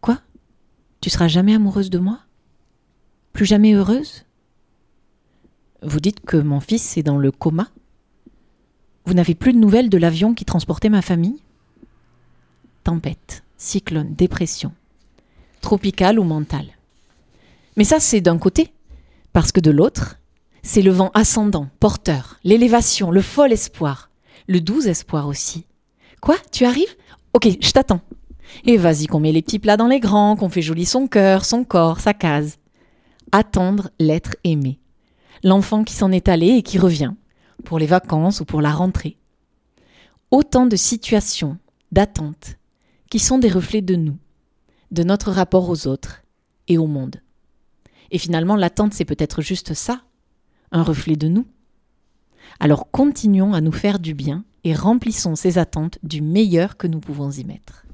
Quoi? 0.00 0.18
Tu 1.00 1.10
seras 1.10 1.28
jamais 1.28 1.54
amoureuse 1.54 1.90
de 1.90 1.98
moi? 1.98 2.20
Plus 3.32 3.46
jamais 3.46 3.74
heureuse? 3.74 4.24
Vous 5.82 6.00
dites 6.00 6.20
que 6.20 6.38
mon 6.38 6.60
fils 6.60 6.96
est 6.96 7.02
dans 7.02 7.18
le 7.18 7.30
coma? 7.30 7.68
Vous 9.04 9.14
n'avez 9.14 9.34
plus 9.34 9.52
de 9.52 9.58
nouvelles 9.58 9.90
de 9.90 9.98
l'avion 9.98 10.34
qui 10.34 10.44
transportait 10.44 10.88
ma 10.88 11.02
famille? 11.02 11.43
Tempête, 12.84 13.44
cyclone, 13.56 14.14
dépression, 14.14 14.72
tropicale 15.62 16.18
ou 16.18 16.24
mentale. 16.24 16.66
Mais 17.78 17.84
ça, 17.84 17.98
c'est 17.98 18.20
d'un 18.20 18.36
côté, 18.36 18.74
parce 19.32 19.52
que 19.52 19.60
de 19.60 19.70
l'autre, 19.70 20.18
c'est 20.62 20.82
le 20.82 20.90
vent 20.90 21.10
ascendant, 21.14 21.68
porteur, 21.80 22.38
l'élévation, 22.44 23.10
le 23.10 23.22
fol 23.22 23.52
espoir, 23.52 24.10
le 24.48 24.60
doux 24.60 24.86
espoir 24.86 25.28
aussi. 25.28 25.64
Quoi 26.20 26.36
Tu 26.52 26.66
arrives? 26.66 26.94
Ok, 27.32 27.48
je 27.58 27.70
t'attends. 27.70 28.02
Et 28.66 28.76
vas-y 28.76 29.06
qu'on 29.06 29.20
met 29.20 29.32
les 29.32 29.40
petits 29.40 29.58
plats 29.58 29.78
dans 29.78 29.88
les 29.88 30.00
grands, 30.00 30.36
qu'on 30.36 30.50
fait 30.50 30.60
joli 30.60 30.84
son 30.84 31.06
cœur, 31.06 31.46
son 31.46 31.64
corps, 31.64 32.00
sa 32.00 32.12
case. 32.12 32.58
Attendre 33.32 33.88
l'être 33.98 34.36
aimé. 34.44 34.78
L'enfant 35.42 35.84
qui 35.84 35.94
s'en 35.94 36.12
est 36.12 36.28
allé 36.28 36.48
et 36.48 36.62
qui 36.62 36.78
revient, 36.78 37.14
pour 37.64 37.78
les 37.78 37.86
vacances 37.86 38.40
ou 38.40 38.44
pour 38.44 38.60
la 38.60 38.72
rentrée. 38.72 39.16
Autant 40.30 40.66
de 40.66 40.76
situations, 40.76 41.56
d'attentes, 41.92 42.58
qui 43.14 43.20
sont 43.20 43.38
des 43.38 43.48
reflets 43.48 43.80
de 43.80 43.94
nous, 43.94 44.18
de 44.90 45.04
notre 45.04 45.30
rapport 45.30 45.68
aux 45.70 45.86
autres 45.86 46.22
et 46.66 46.78
au 46.78 46.88
monde. 46.88 47.22
Et 48.10 48.18
finalement, 48.18 48.56
l'attente, 48.56 48.92
c'est 48.92 49.04
peut-être 49.04 49.40
juste 49.40 49.72
ça, 49.72 50.00
un 50.72 50.82
reflet 50.82 51.14
de 51.14 51.28
nous. 51.28 51.46
Alors 52.58 52.90
continuons 52.90 53.54
à 53.54 53.60
nous 53.60 53.70
faire 53.70 54.00
du 54.00 54.14
bien 54.14 54.44
et 54.64 54.74
remplissons 54.74 55.36
ces 55.36 55.58
attentes 55.58 56.00
du 56.02 56.22
meilleur 56.22 56.76
que 56.76 56.88
nous 56.88 56.98
pouvons 56.98 57.30
y 57.30 57.44
mettre. 57.44 57.84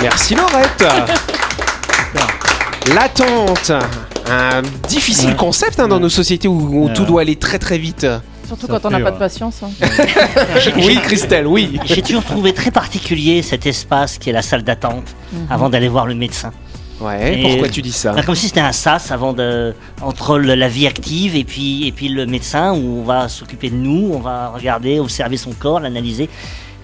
Merci 0.00 0.34
Laurette. 0.34 0.84
L'attente. 2.94 3.72
Un 4.30 4.62
difficile 4.88 5.30
Ouais. 5.30 5.36
concept 5.36 5.78
hein, 5.80 5.88
dans 5.88 6.00
nos 6.00 6.08
sociétés 6.08 6.48
où, 6.48 6.52
où 6.54 6.86
Ouais. 6.86 6.92
tout 6.94 7.04
doit 7.04 7.20
aller 7.20 7.36
très 7.36 7.58
très 7.58 7.76
vite. 7.78 8.06
Surtout 8.58 8.66
Ça 8.66 8.80
quand 8.80 8.88
on 8.88 8.90
n'a 8.90 9.00
pas 9.00 9.10
de 9.10 9.14
ouais. 9.16 9.18
patience. 9.18 9.62
hein. 9.62 9.70
Oui, 10.76 10.98
Christelle, 11.02 11.46
oui. 11.46 11.78
J'ai 11.84 12.02
toujours 12.02 12.24
trouvé 12.24 12.52
très 12.52 12.70
particulier 12.70 13.42
cet 13.42 13.66
espace 13.66 14.18
qui 14.18 14.30
est 14.30 14.32
la 14.32 14.42
salle 14.42 14.62
d'attente 14.62 15.14
Mhm. 15.32 15.46
avant 15.50 15.68
d'aller 15.70 15.88
voir 15.88 16.06
le 16.06 16.14
médecin. 16.14 16.52
Ouais, 17.00 17.38
Et- 17.38 17.42
pourquoi 17.42 17.68
tu 17.68 17.82
dis 17.82 17.90
ça 17.90 18.12
Bah, 18.12 18.22
comme 18.22 18.34
si 18.36 18.46
c'était 18.46 18.60
un 18.60 18.70
sas 18.72 19.10
avant 19.10 19.32
de 19.32 19.74
entre 20.02 20.38
le- 20.38 20.54
la 20.54 20.68
vie 20.68 20.86
active 20.86 21.34
et 21.34 21.42
puis 21.44 21.86
et 21.88 21.92
puis 21.92 22.08
le 22.08 22.26
médecin 22.26 22.72
où 22.74 23.00
on 23.00 23.02
va 23.02 23.28
s'occuper 23.28 23.70
de 23.70 23.74
nous, 23.76 24.10
on 24.14 24.18
va 24.20 24.50
regarder, 24.54 25.00
observer 25.00 25.36
son 25.36 25.50
corps, 25.52 25.80
l'analyser. 25.80 26.28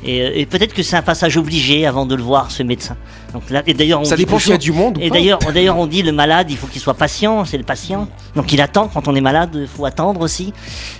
Et, 0.05 0.41
et 0.41 0.47
peut-être 0.47 0.75
que 0.75 0.83
c'est 0.83 0.97
un 0.97 1.03
passage 1.03 1.37
obligé 1.37 1.87
avant 1.87 2.07
de 2.07 2.15
le 2.15 2.23
voir 2.23 2.51
ce 2.51 2.63
médecin. 2.63 2.97
Donc 3.33 3.51
là, 3.51 3.63
et 3.67 3.75
d'ailleurs 3.75 4.05
Ça 4.07 4.17
dépend 4.17 4.39
s'il 4.39 4.53
y 4.53 4.55
a 4.55 4.59
du 4.59 4.73
monde 4.73 4.99
ou 4.99 5.01
Et 5.01 5.11
d'ailleurs, 5.11 5.39
d'ailleurs, 5.53 5.77
on 5.79 5.87
dit 5.87 6.03
le 6.03 6.13
malade, 6.13 6.51
il 6.51 6.57
faut 6.57 6.67
qu'il 6.67 6.81
soit 6.81 6.95
patient, 6.95 7.45
c'est 7.45 7.59
le 7.59 7.65
patient. 7.65 8.09
Donc 8.37 8.53
il 8.53 8.61
attend 8.61 8.89
quand 8.89 9.09
on 9.09 9.15
est 9.15 9.21
malade, 9.21 9.51
il 9.55 9.67
faut 9.67 9.85
attendre 9.85 10.21
aussi. 10.21 10.53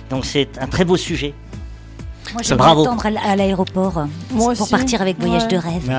Donc 0.09 0.25
c'est 0.25 0.49
un 0.59 0.67
très 0.67 0.85
beau 0.85 0.97
sujet. 0.97 1.33
Moi, 2.33 2.41
j'aime 2.43 2.57
bravo. 2.57 2.83
attendre 2.83 3.03
à 3.27 3.35
l'aéroport 3.35 3.97
euh, 3.97 4.05
pour 4.35 4.47
aussi. 4.47 4.69
partir 4.69 5.01
avec 5.01 5.19
voyage 5.19 5.43
Ouais. 5.43 5.47
de 5.49 5.57
rêve. 5.57 5.89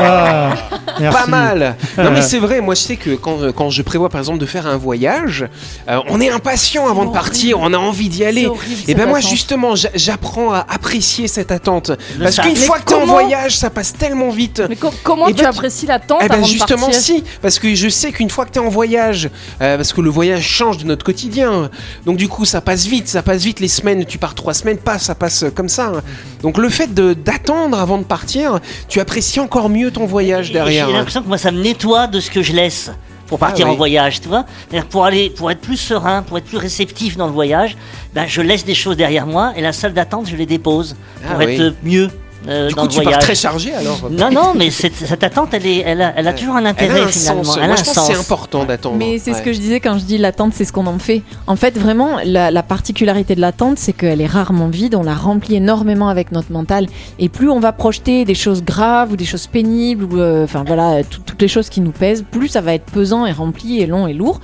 Ah, 0.00 0.54
merci. 1.00 1.18
Pas 1.18 1.26
mal. 1.26 1.76
Non 1.96 2.10
mais 2.10 2.22
c'est 2.22 2.38
vrai, 2.38 2.60
moi 2.60 2.74
je 2.74 2.80
sais 2.80 2.96
que 2.96 3.14
quand, 3.16 3.52
quand 3.54 3.70
je 3.70 3.82
prévois 3.82 4.08
par 4.08 4.20
exemple 4.20 4.38
de 4.38 4.46
faire 4.46 4.66
un 4.66 4.76
voyage, 4.76 5.46
euh, 5.88 5.98
on 6.08 6.20
est 6.20 6.30
impatient 6.30 6.86
avant 6.88 7.04
de 7.04 7.12
partir, 7.12 7.58
on 7.60 7.72
a 7.72 7.78
envie 7.78 8.08
d'y 8.08 8.24
aller. 8.24 8.48
Et 8.86 8.94
ben 8.94 9.06
moi 9.08 9.20
justement, 9.20 9.74
j'a- 9.74 9.90
j'apprends 9.94 10.52
à 10.52 10.66
apprécier 10.68 11.28
cette 11.28 11.50
attente. 11.52 11.92
Parce 12.22 12.38
qu'une 12.38 12.56
fois 12.56 12.78
que 12.78 12.84
t'es 12.84 12.94
en 12.94 13.06
voyage, 13.06 13.56
ça 13.56 13.70
passe 13.70 13.92
tellement 13.92 14.30
vite. 14.30 14.62
Mais 14.68 14.76
co- 14.76 14.92
comment 15.02 15.26
Eh 15.28 15.34
tu 15.34 15.42
ben, 15.42 15.50
apprécies 15.50 15.86
l'attente 15.86 16.18
Eh 16.24 16.28
ben 16.28 16.36
avant 16.36 16.44
justement 16.46 16.86
de 16.88 16.92
partir 16.92 17.00
si, 17.02 17.24
parce 17.42 17.58
que 17.58 17.74
je 17.74 17.88
sais 17.88 18.12
qu'une 18.12 18.30
fois 18.30 18.44
que 18.44 18.50
t'es 18.50 18.60
en 18.60 18.68
voyage, 18.68 19.30
euh, 19.60 19.76
parce 19.76 19.92
que 19.92 20.00
le 20.00 20.10
voyage 20.10 20.42
change 20.46 20.78
de 20.78 20.84
notre 20.84 21.04
quotidien, 21.04 21.70
donc 22.06 22.16
du 22.16 22.28
coup 22.28 22.44
ça 22.44 22.60
passe 22.60 22.86
vite, 22.86 23.08
ça 23.08 23.22
passe 23.22 23.42
vite 23.42 23.60
les 23.60 23.68
semaines, 23.68 24.04
tu 24.04 24.18
pars 24.18 24.27
trois 24.34 24.54
semaines, 24.54 24.78
pas, 24.78 24.98
ça 24.98 25.14
passe 25.14 25.44
comme 25.54 25.68
ça. 25.68 25.86
hein. 25.96 26.02
Donc 26.42 26.58
le 26.58 26.68
fait 26.68 26.92
de 26.94 27.12
d'attendre 27.14 27.78
avant 27.78 27.98
de 27.98 28.04
partir, 28.04 28.58
tu 28.88 29.00
apprécies 29.00 29.40
encore 29.40 29.68
mieux 29.68 29.90
ton 29.90 30.06
voyage 30.06 30.52
derrière. 30.52 30.86
J'ai 30.88 30.92
l'impression 30.92 31.22
que 31.22 31.28
moi, 31.28 31.38
ça 31.38 31.50
me 31.50 31.60
nettoie 31.62 32.06
de 32.06 32.20
ce 32.20 32.30
que 32.30 32.42
je 32.42 32.52
laisse 32.52 32.90
pour 33.26 33.38
partir 33.38 33.66
Ah 33.66 33.68
oui. 33.70 33.74
en 33.74 33.76
voyage, 33.78 34.20
tu 34.22 34.28
vois. 34.28 34.46
Pour 34.90 35.04
aller, 35.04 35.28
pour 35.30 35.50
être 35.50 35.60
plus 35.60 35.76
serein, 35.76 36.22
pour 36.22 36.38
être 36.38 36.46
plus 36.46 36.56
réceptif 36.56 37.16
dans 37.16 37.26
le 37.26 37.32
voyage, 37.32 37.76
ben, 38.14 38.24
je 38.26 38.40
laisse 38.40 38.64
des 38.64 38.74
choses 38.74 38.96
derrière 38.96 39.26
moi 39.26 39.52
et 39.56 39.60
la 39.60 39.72
salle 39.72 39.92
d'attente, 39.92 40.28
je 40.30 40.36
les 40.36 40.46
dépose 40.46 40.96
Ah 41.24 41.34
pour 41.34 41.38
oui. 41.46 41.54
être 41.60 41.74
mieux 41.82 42.08
euh, 42.48 42.68
Du 42.68 42.74
dans 42.74 42.82
coup 42.82 42.86
le 42.88 42.92
tu 42.92 42.94
voyage. 42.96 43.12
pars 43.14 43.22
très 43.22 43.34
chargé 43.34 43.74
alors. 43.74 44.08
Non, 44.10 44.30
non, 44.30 44.52
mais 44.54 44.70
cette, 44.70 44.94
cette 44.94 45.22
attente, 45.22 45.50
elle, 45.52 45.66
est, 45.66 45.78
elle, 45.86 46.02
a, 46.02 46.12
elle 46.16 46.26
a 46.28 46.32
toujours 46.32 46.56
un 46.56 46.60
Elle 46.60 46.66
intérêt 46.68 47.00
a 47.00 47.04
un 47.04 47.08
finalement. 47.08 47.44
sens. 47.44 47.58
Elle 47.62 47.70
a 47.70 47.72
un 47.72 47.76
je 47.76 47.82
pense 47.84 47.94
sens. 47.94 48.08
que 48.08 48.14
c'est 48.14 48.18
important 48.20 48.64
d'attendre. 48.64 48.96
Mais 48.96 49.18
c'est 49.18 49.34
ce 49.34 49.42
que 49.42 49.52
je 49.52 49.58
disais 49.58 49.80
quand 49.80 49.98
je 49.98 50.04
dis 50.04 50.18
l'attente, 50.18 50.52
c'est 50.54 50.64
ce 50.64 50.72
qu'on 50.72 50.86
en 50.86 50.98
fait. 50.98 51.22
En 51.46 51.56
fait, 51.56 51.76
vraiment, 51.78 52.18
la, 52.24 52.50
la 52.50 52.62
particularité 52.62 53.34
de 53.34 53.40
l'attente, 53.40 53.78
c'est 53.78 53.92
qu'elle 53.92 54.20
est 54.20 54.26
rarement 54.26 54.68
vide. 54.68 54.94
On 54.94 55.02
la 55.02 55.14
remplit 55.14 55.56
énormément 55.56 56.08
avec 56.08 56.32
notre 56.32 56.52
mental. 56.52 56.86
Et 57.18 57.28
plus 57.28 57.50
on 57.50 57.60
va 57.60 57.72
projeter 57.72 58.24
des 58.24 58.34
choses 58.34 58.62
graves 58.62 59.12
ou 59.12 59.16
des 59.16 59.24
choses 59.26 59.46
pénibles, 59.46 60.04
ou 60.04 60.18
euh, 60.18 60.44
enfin 60.44 60.64
voilà, 60.66 61.04
tout- 61.04 61.20
toutes 61.24 61.42
les 61.42 61.48
choses 61.48 61.68
qui 61.68 61.80
nous 61.80 61.90
pèsent, 61.92 62.24
plus 62.30 62.48
ça 62.48 62.60
va 62.60 62.74
être 62.74 62.86
pesant 62.86 63.26
et 63.26 63.32
rempli 63.32 63.80
et 63.80 63.86
long 63.86 64.06
et 64.06 64.12
lourd. 64.14 64.40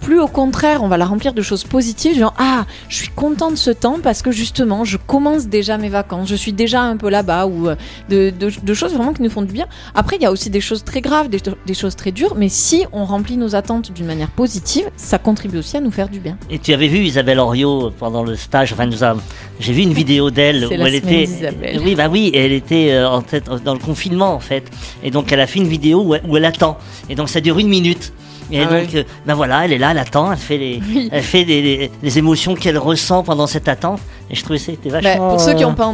Plus 0.00 0.20
au 0.20 0.28
contraire, 0.28 0.82
on 0.84 0.88
va 0.88 0.96
la 0.98 1.04
remplir 1.06 1.32
de 1.32 1.42
choses 1.42 1.64
positives, 1.64 2.16
genre 2.18 2.34
ah, 2.38 2.64
je 2.88 2.96
suis 2.96 3.08
content 3.08 3.50
de 3.50 3.56
ce 3.56 3.70
temps 3.70 3.96
parce 4.02 4.22
que 4.22 4.30
justement, 4.30 4.84
je 4.84 4.98
commence 4.98 5.46
déjà 5.48 5.78
mes 5.78 5.88
vacances, 5.88 6.28
je 6.28 6.36
suis 6.36 6.52
déjà 6.52 6.82
un 6.82 6.96
peu 6.96 7.08
là-bas 7.08 7.46
ou 7.46 7.68
euh, 7.68 7.76
de, 8.08 8.30
de- 8.30 8.52
de 8.62 8.74
choses 8.74 8.92
vraiment 8.94 9.12
qui 9.12 9.22
nous 9.22 9.30
font 9.30 9.42
du 9.42 9.52
bien. 9.52 9.66
Après, 9.94 10.16
il 10.16 10.22
y 10.22 10.26
a 10.26 10.30
aussi 10.30 10.48
des 10.48 10.60
choses 10.60 10.84
très 10.84 11.00
graves, 11.00 11.28
des, 11.28 11.40
des 11.66 11.74
choses 11.74 11.96
très 11.96 12.12
dures, 12.12 12.34
mais 12.36 12.48
si 12.48 12.84
on 12.92 13.04
remplit 13.04 13.36
nos 13.36 13.54
attentes 13.56 13.92
d'une 13.92 14.06
manière 14.06 14.30
positive, 14.30 14.84
ça 14.96 15.18
contribue 15.18 15.58
aussi 15.58 15.76
à 15.76 15.80
nous 15.80 15.90
faire 15.90 16.08
du 16.08 16.20
bien. 16.20 16.36
Et 16.50 16.58
tu 16.60 16.72
avais 16.72 16.88
vu 16.88 16.98
Isabelle 16.98 17.40
Henriot 17.40 17.90
pendant 17.98 18.22
le 18.22 18.36
stage, 18.36 18.72
enfin 18.74 18.86
nous 18.86 19.02
a- 19.02 19.16
j'ai 19.58 19.72
vu 19.72 19.82
une 19.82 19.92
vidéo 19.94 20.30
d'elle 20.30 20.66
où 20.66 20.70
la 20.70 20.86
elle 20.88 20.94
était, 20.94 21.24
d'Isabelle. 21.26 21.80
oui 21.84 21.94
bah 21.96 22.08
oui, 22.08 22.30
elle 22.34 22.52
était 22.52 22.90
euh, 22.92 23.08
en 23.10 23.22
tête 23.22 23.48
dans 23.64 23.72
le 23.74 23.80
confinement 23.80 24.32
en 24.34 24.40
fait, 24.40 24.70
et 25.02 25.10
donc 25.10 25.32
elle 25.32 25.40
a 25.40 25.46
fait 25.48 25.58
une 25.58 25.68
vidéo 25.68 26.02
où 26.02 26.14
elle, 26.14 26.22
où 26.28 26.36
elle 26.36 26.44
attend, 26.44 26.78
et 27.08 27.14
donc 27.16 27.28
ça 27.28 27.40
dure 27.40 27.58
une 27.58 27.68
minute. 27.68 28.12
Et 28.50 28.60
Ah 28.62 28.66
donc, 28.66 28.94
euh, 28.94 29.02
ben 29.26 29.34
voilà, 29.34 29.64
elle 29.64 29.72
est 29.72 29.78
là, 29.78 29.90
elle 29.90 29.98
attend, 29.98 30.30
elle 30.30 30.38
fait 30.38 30.58
les, 30.58 30.80
Oui. 30.88 31.08
elle 31.12 31.22
fait 31.22 31.44
les, 31.44 31.90
les 32.02 32.18
émotions 32.18 32.54
qu'elle 32.54 32.78
ressent 32.78 33.22
pendant 33.22 33.46
cette 33.46 33.68
attente. 33.68 34.00
Et 34.30 34.34
je 34.34 34.42
trouvais 34.42 34.58
que 34.58 34.64
c'était 34.64 34.90
Bah, 34.90 35.00
vachement. 35.00 35.30
pour 35.30 35.40
ceux 35.40 35.54
qui 35.54 35.62
euh, 35.64 35.68
n'ont 35.68 35.74
pas 35.74 35.86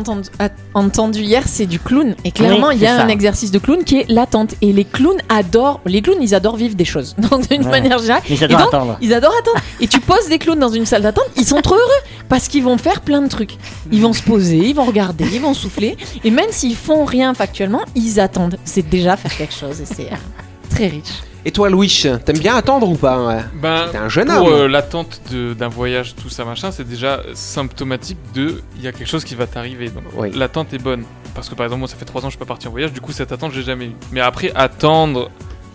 entendu, 0.74 1.20
hier, 1.20 1.42
c'est 1.46 1.66
du 1.66 1.78
clown. 1.78 2.14
Et 2.24 2.30
clairement, 2.30 2.68
Oui, 2.68 2.76
il 2.76 2.82
y 2.82 2.86
a 2.86 2.94
un 2.94 3.06
ça. 3.06 3.08
exercice 3.08 3.50
de 3.50 3.58
clown 3.58 3.84
qui 3.84 3.98
est 4.00 4.06
l'attente. 4.08 4.54
Et 4.62 4.72
les 4.72 4.84
clowns 4.84 5.20
adorent, 5.28 5.80
les 5.86 6.00
clowns, 6.02 6.22
ils 6.22 6.34
adorent 6.34 6.56
vivre 6.56 6.74
des 6.74 6.84
choses, 6.84 7.14
donc 7.18 7.48
d'une 7.50 7.62
Ouais. 7.64 7.70
manière 7.70 7.98
générale. 7.98 8.22
Et 8.28 8.36
j'adore 8.36 8.58
donc, 8.58 8.68
attendre. 8.68 8.98
Ils 9.00 9.12
adorent 9.14 9.34
attendre. 9.38 9.58
Et 9.80 9.86
tu 9.86 10.00
poses 10.00 10.28
des 10.28 10.38
clowns 10.38 10.58
dans 10.58 10.68
une 10.70 10.86
salle 10.86 11.02
d'attente, 11.02 11.26
ils 11.36 11.44
sont 11.46 11.60
trop 11.60 11.74
heureux 11.74 12.02
parce 12.28 12.48
qu'ils 12.48 12.62
vont 12.64 12.78
faire 12.78 13.00
plein 13.02 13.20
de 13.22 13.28
trucs. 13.28 13.56
Ils 13.90 14.00
vont 14.02 14.12
se 14.12 14.22
poser, 14.22 14.56
ils 14.58 14.74
vont 14.74 14.84
regarder, 14.84 15.24
ils 15.32 15.40
vont 15.40 15.54
souffler. 15.54 15.96
Et 16.24 16.30
même 16.30 16.50
s'ils 16.50 16.76
font 16.76 17.04
rien 17.04 17.34
factuellement, 17.34 17.80
ils 17.94 18.18
attendent. 18.20 18.56
C'est 18.64 18.88
déjà 18.88 19.16
faire 19.16 19.36
quelque 19.36 19.54
chose 19.54 19.80
et 19.80 19.86
c'est 19.86 20.12
euh, 20.12 20.16
très 20.70 20.86
riche. 20.88 21.22
Et 21.44 21.50
toi 21.50 21.68
Louis, 21.68 22.04
t'aimes 22.24 22.38
bien 22.38 22.54
attendre 22.54 22.88
ou 22.88 22.94
pas 22.94 23.42
Ben, 23.60 23.86
T'es 23.90 23.98
un 23.98 24.08
jeune 24.08 24.28
pour 24.28 24.46
homme. 24.46 24.52
euh, 24.52 24.68
l'attente 24.68 25.20
de- 25.32 25.54
d'un 25.54 25.68
voyage, 25.68 26.14
tout 26.14 26.28
ça 26.28 26.44
machin, 26.44 26.70
c'est 26.70 26.86
déjà 26.88 27.20
symptomatique 27.34 28.18
de 28.34 28.60
il 28.76 28.82
y 28.82 28.86
a 28.86 28.92
quelque 28.92 29.08
chose 29.08 29.24
qui 29.24 29.34
va 29.34 29.46
t'arriver. 29.48 29.88
Donc 29.88 30.04
Oui. 30.16 30.30
l'attente 30.34 30.72
est 30.72 30.78
bonne. 30.78 31.02
Parce 31.34 31.48
que 31.48 31.54
par 31.56 31.64
exemple, 31.64 31.80
moi 31.80 31.88
ça 31.88 31.96
fait 31.96 32.04
3 32.04 32.22
ans 32.24 32.28
que 32.28 32.34
je 32.34 32.38
peux 32.38 32.44
pas 32.44 32.50
partir 32.54 32.70
en 32.70 32.72
voyage, 32.72 32.92
du 32.92 33.00
coup 33.00 33.10
cette 33.10 33.32
attente 33.32 33.52
j'ai 33.52 33.62
jamais 33.62 33.86
eu. 33.86 33.92
Mais 34.12 34.20
après, 34.20 34.52
attendre 34.54 35.30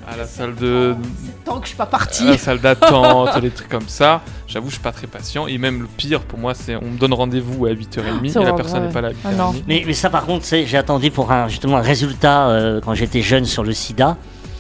à 0.10 0.16
la 0.16 0.26
salle 0.26 0.56
de. 0.56 0.96
Tant 1.44 1.56
que 1.58 1.64
je 1.64 1.70
suis 1.70 1.78
pas 1.78 1.84
à 1.84 1.88
partie. 1.88 2.24
la 2.26 2.38
salle 2.38 2.62
d'attente, 2.62 3.30
les 3.42 3.50
trucs 3.50 3.68
comme 3.68 3.90
ça, 3.90 4.22
j'avoue, 4.48 4.68
je 4.70 4.74
suis 4.76 4.82
pas 4.82 4.94
très 4.94 5.08
patient. 5.08 5.48
Et 5.48 5.58
même 5.58 5.82
le 5.82 5.88
pire 5.88 6.22
pour 6.22 6.40
moi, 6.40 6.54
c'est 6.54 6.78
on 6.78 6.92
me 6.92 6.98
donne 6.98 7.14
rendez-vous 7.14 7.66
à 7.66 7.72
8h30 7.72 8.30
C'est 8.32 8.42
et 8.42 8.46
la 8.46 8.54
personne 8.54 8.86
n'est 8.86 8.94
pas 8.94 9.02
là 9.02 9.10
à 9.10 9.12
Ah 9.26 9.32
non. 9.34 9.52
8h30. 9.52 9.64
Mais, 9.68 9.84
mais 9.86 9.92
ça, 9.94 10.10
par 10.10 10.26
contre, 10.26 10.46
c'est- 10.46 10.66
j'ai 10.66 10.78
attendu 10.78 11.12
pour 11.12 11.30
un, 11.34 11.50
justement 11.50 11.76
un 11.76 11.82
résultat 11.82 12.48
euh, 12.48 12.80
quand 12.82 12.94
j'étais 12.94 13.22
jeune 13.22 13.44
sur 13.44 13.64
le 13.66 13.74
sida. 13.74 14.16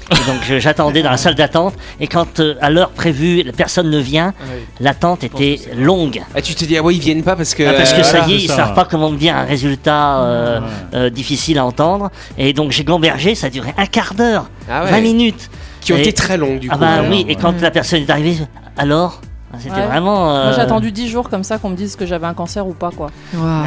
Donc 0.10 0.60
j'attendais 0.60 1.02
dans 1.04 1.12
la 1.12 1.17
salle 1.17 1.36
d'attente. 1.36 1.74
Et 2.00 2.08
quand 2.08 2.39
euh, 2.39 2.56
à 2.62 2.70
l'heure 2.70 2.91
prévue, 2.91 3.43
la 3.43 3.52
personne 3.52 3.89
ne 3.89 3.98
vient, 4.00 4.34
l'attente 4.80 5.24
était 5.24 5.60
longue. 5.76 6.22
Ah, 6.36 6.41
tu 6.41 6.56
te 6.56 6.65
dis 6.65 6.78
ah 6.78 6.82
ouais 6.84 6.96
ils 6.96 7.02
viennent 7.02 7.24
pas 7.24 7.36
parce 7.36 7.54
que 7.56 7.63
Ah, 7.63 7.74
parce 7.74 7.93
que 7.93 8.00
euh, 8.00 8.04
ça 8.04 8.17
voilà. 8.20 8.28
y 8.34 8.36
est, 8.36 8.41
ils 8.43 8.48
ça. 8.48 8.56
savent 8.58 8.74
pas 8.74 8.86
comment 8.86 9.10
me 9.10 9.17
dire 9.17 9.36
un 9.36 9.43
résultat 9.43 10.20
euh, 10.20 10.60
Ouais. 10.60 10.65
euh, 10.96 11.10
difficile 11.10 11.58
à 11.60 11.65
entendre. 11.65 12.10
Et 12.38 12.54
donc 12.54 12.72
j'ai 12.72 12.84
gambergé, 12.84 13.36
ça 13.36 13.48
a 13.48 13.50
duré 13.50 13.74
un 13.78 13.86
quart 13.86 14.13
d'heure, 14.13 14.50
Ah 14.70 14.84
ouais. 14.86 14.91
20 14.91 15.02
minutes. 15.02 15.50
qui 15.82 15.93
ont 15.93 15.98
Et- 15.98 16.02
été 16.02 16.12
très 16.13 16.38
longues 16.38 16.60
du 16.60 16.67
Ah 16.70 16.74
coup. 16.74 16.80
bah 16.80 17.02
ouais. 17.02 17.08
oui, 17.10 17.26
et 17.30 17.36
quand 17.36 17.52
Ouais. 17.54 17.62
la 17.62 17.72
personne 17.72 18.02
est 18.02 18.10
arrivée, 18.10 18.38
alors? 18.78 19.22
C'était 19.60 19.76
Ouais. 19.76 19.86
vraiment. 19.88 20.36
euh, 20.36 20.43
Moi 20.46 20.54
j'ai 20.54 20.62
attendu 20.62 20.91
10 20.91 21.08
jours 21.10 21.30
comme 21.30 21.43
ça 21.43 21.58
qu'on 21.58 21.70
me 21.70 21.76
dise 21.78 21.96
que 21.96 22.06
j'avais 22.06 22.28
un 22.28 22.34
cancer 22.34 22.67
ou 22.67 22.74
pas 22.74 22.91
quoi. 22.91 23.10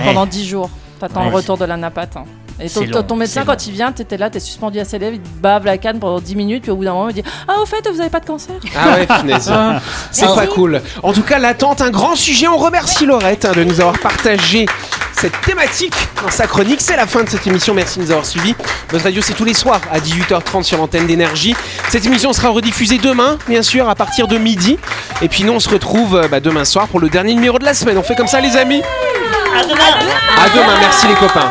Pendant 0.05 0.27
10 0.27 0.47
jours. 0.47 0.69
T'attends 1.01 1.21
Ouais, 1.25 1.31
le 1.31 1.37
retour 1.37 1.57
de 1.57 1.65
la 1.65 1.79
napate. 1.79 2.17
hein. 2.19 2.25
Et 2.61 2.69
ton, 2.69 2.81
C'est 2.81 2.87
long, 2.87 3.03
ton 3.03 3.17
médecin 3.17 3.43
quand 3.47 3.67
il 3.67 3.73
vient, 3.73 3.91
t'étais 3.93 4.17
là, 4.17 4.29
t'es 4.31 4.41
suspendu 4.41 4.79
à 4.81 4.85
ses 4.85 4.99
lèvres, 4.99 5.15
il 5.17 5.21
te 5.21 5.29
bave 5.41 5.65
la 5.65 5.79
canne 5.79 5.99
pendant 5.99 6.21
10 6.21 6.37
minutes, 6.37 6.63
puis 6.63 6.71
au 6.73 6.77
bout 6.77 6.85
d'un 6.85 6.93
moment 6.93 7.09
il 7.09 7.15
dit 7.15 7.23
Ah 7.49 7.61
au 7.61 7.67
fait 7.67 7.87
vous 7.93 8.01
avez 8.01 8.11
pas 8.11 8.21
de 8.21 8.27
cancer? 8.27 8.55
Ah 8.79 8.95
ouais, 8.97 9.07
punaise. 9.07 9.51
C'est 10.11 10.27
Ah. 10.27 10.35
pas 10.35 10.47
cool. 10.47 10.81
En 11.03 11.13
tout 11.13 11.23
cas, 11.23 11.39
l'attente, 11.39 11.81
un 11.81 11.91
grand 11.91 12.15
sujet. 12.17 12.47
On 12.49 12.57
remercie 12.59 13.07
Laurette 13.07 13.45
hein, 13.45 13.53
de 13.55 13.65
nous 13.65 13.81
avoir 13.81 13.99
partagé 13.99 14.67
cette 15.13 15.39
thématique 15.43 15.95
dans 16.23 16.31
sa 16.31 16.47
chronique. 16.47 16.81
C'est 16.81 16.97
la 16.97 17.07
fin 17.07 17.23
de 17.25 17.29
cette 17.29 17.47
émission. 17.47 17.75
Merci 17.75 17.99
de 17.99 18.05
nous 18.05 18.11
avoir 18.11 18.25
suivis. 18.27 18.55
Notre 18.93 19.05
radio, 19.05 19.21
c'est 19.23 19.35
tous 19.35 19.45
les 19.45 19.55
soirs 19.55 19.81
à 19.93 19.99
18h30 20.01 20.63
sur 20.63 20.79
l'antenne 20.79 21.07
d'énergie. 21.07 21.55
Cette 21.91 22.07
émission 22.07 22.33
sera 22.33 22.49
rediffusée 22.51 22.99
demain, 22.99 23.39
bien 23.49 23.63
sûr, 23.63 23.89
à 23.89 23.95
partir 23.95 24.29
de 24.29 24.39
midi. 24.39 24.79
Et 25.23 25.29
puis 25.29 25.45
nous, 25.45 25.53
on 25.53 25.61
se 25.61 25.69
retrouve 25.69 26.17
euh, 26.17 26.29
bah, 26.29 26.41
demain 26.41 26.65
soir 26.65 26.89
pour 26.89 27.01
le 27.01 27.09
dernier 27.09 27.35
numéro 27.35 27.59
de 27.59 27.65
la 27.65 27.75
semaine. 27.75 27.99
On 27.99 28.03
fait 28.03 28.15
comme 28.17 28.29
ça, 28.29 28.41
les 28.41 28.57
amis? 28.57 28.83
À 29.59 29.63
demain 29.65 29.85
À 30.39 30.49
demain. 30.49 30.79
Merci, 30.81 31.07
les 31.09 31.15
copains. 31.15 31.51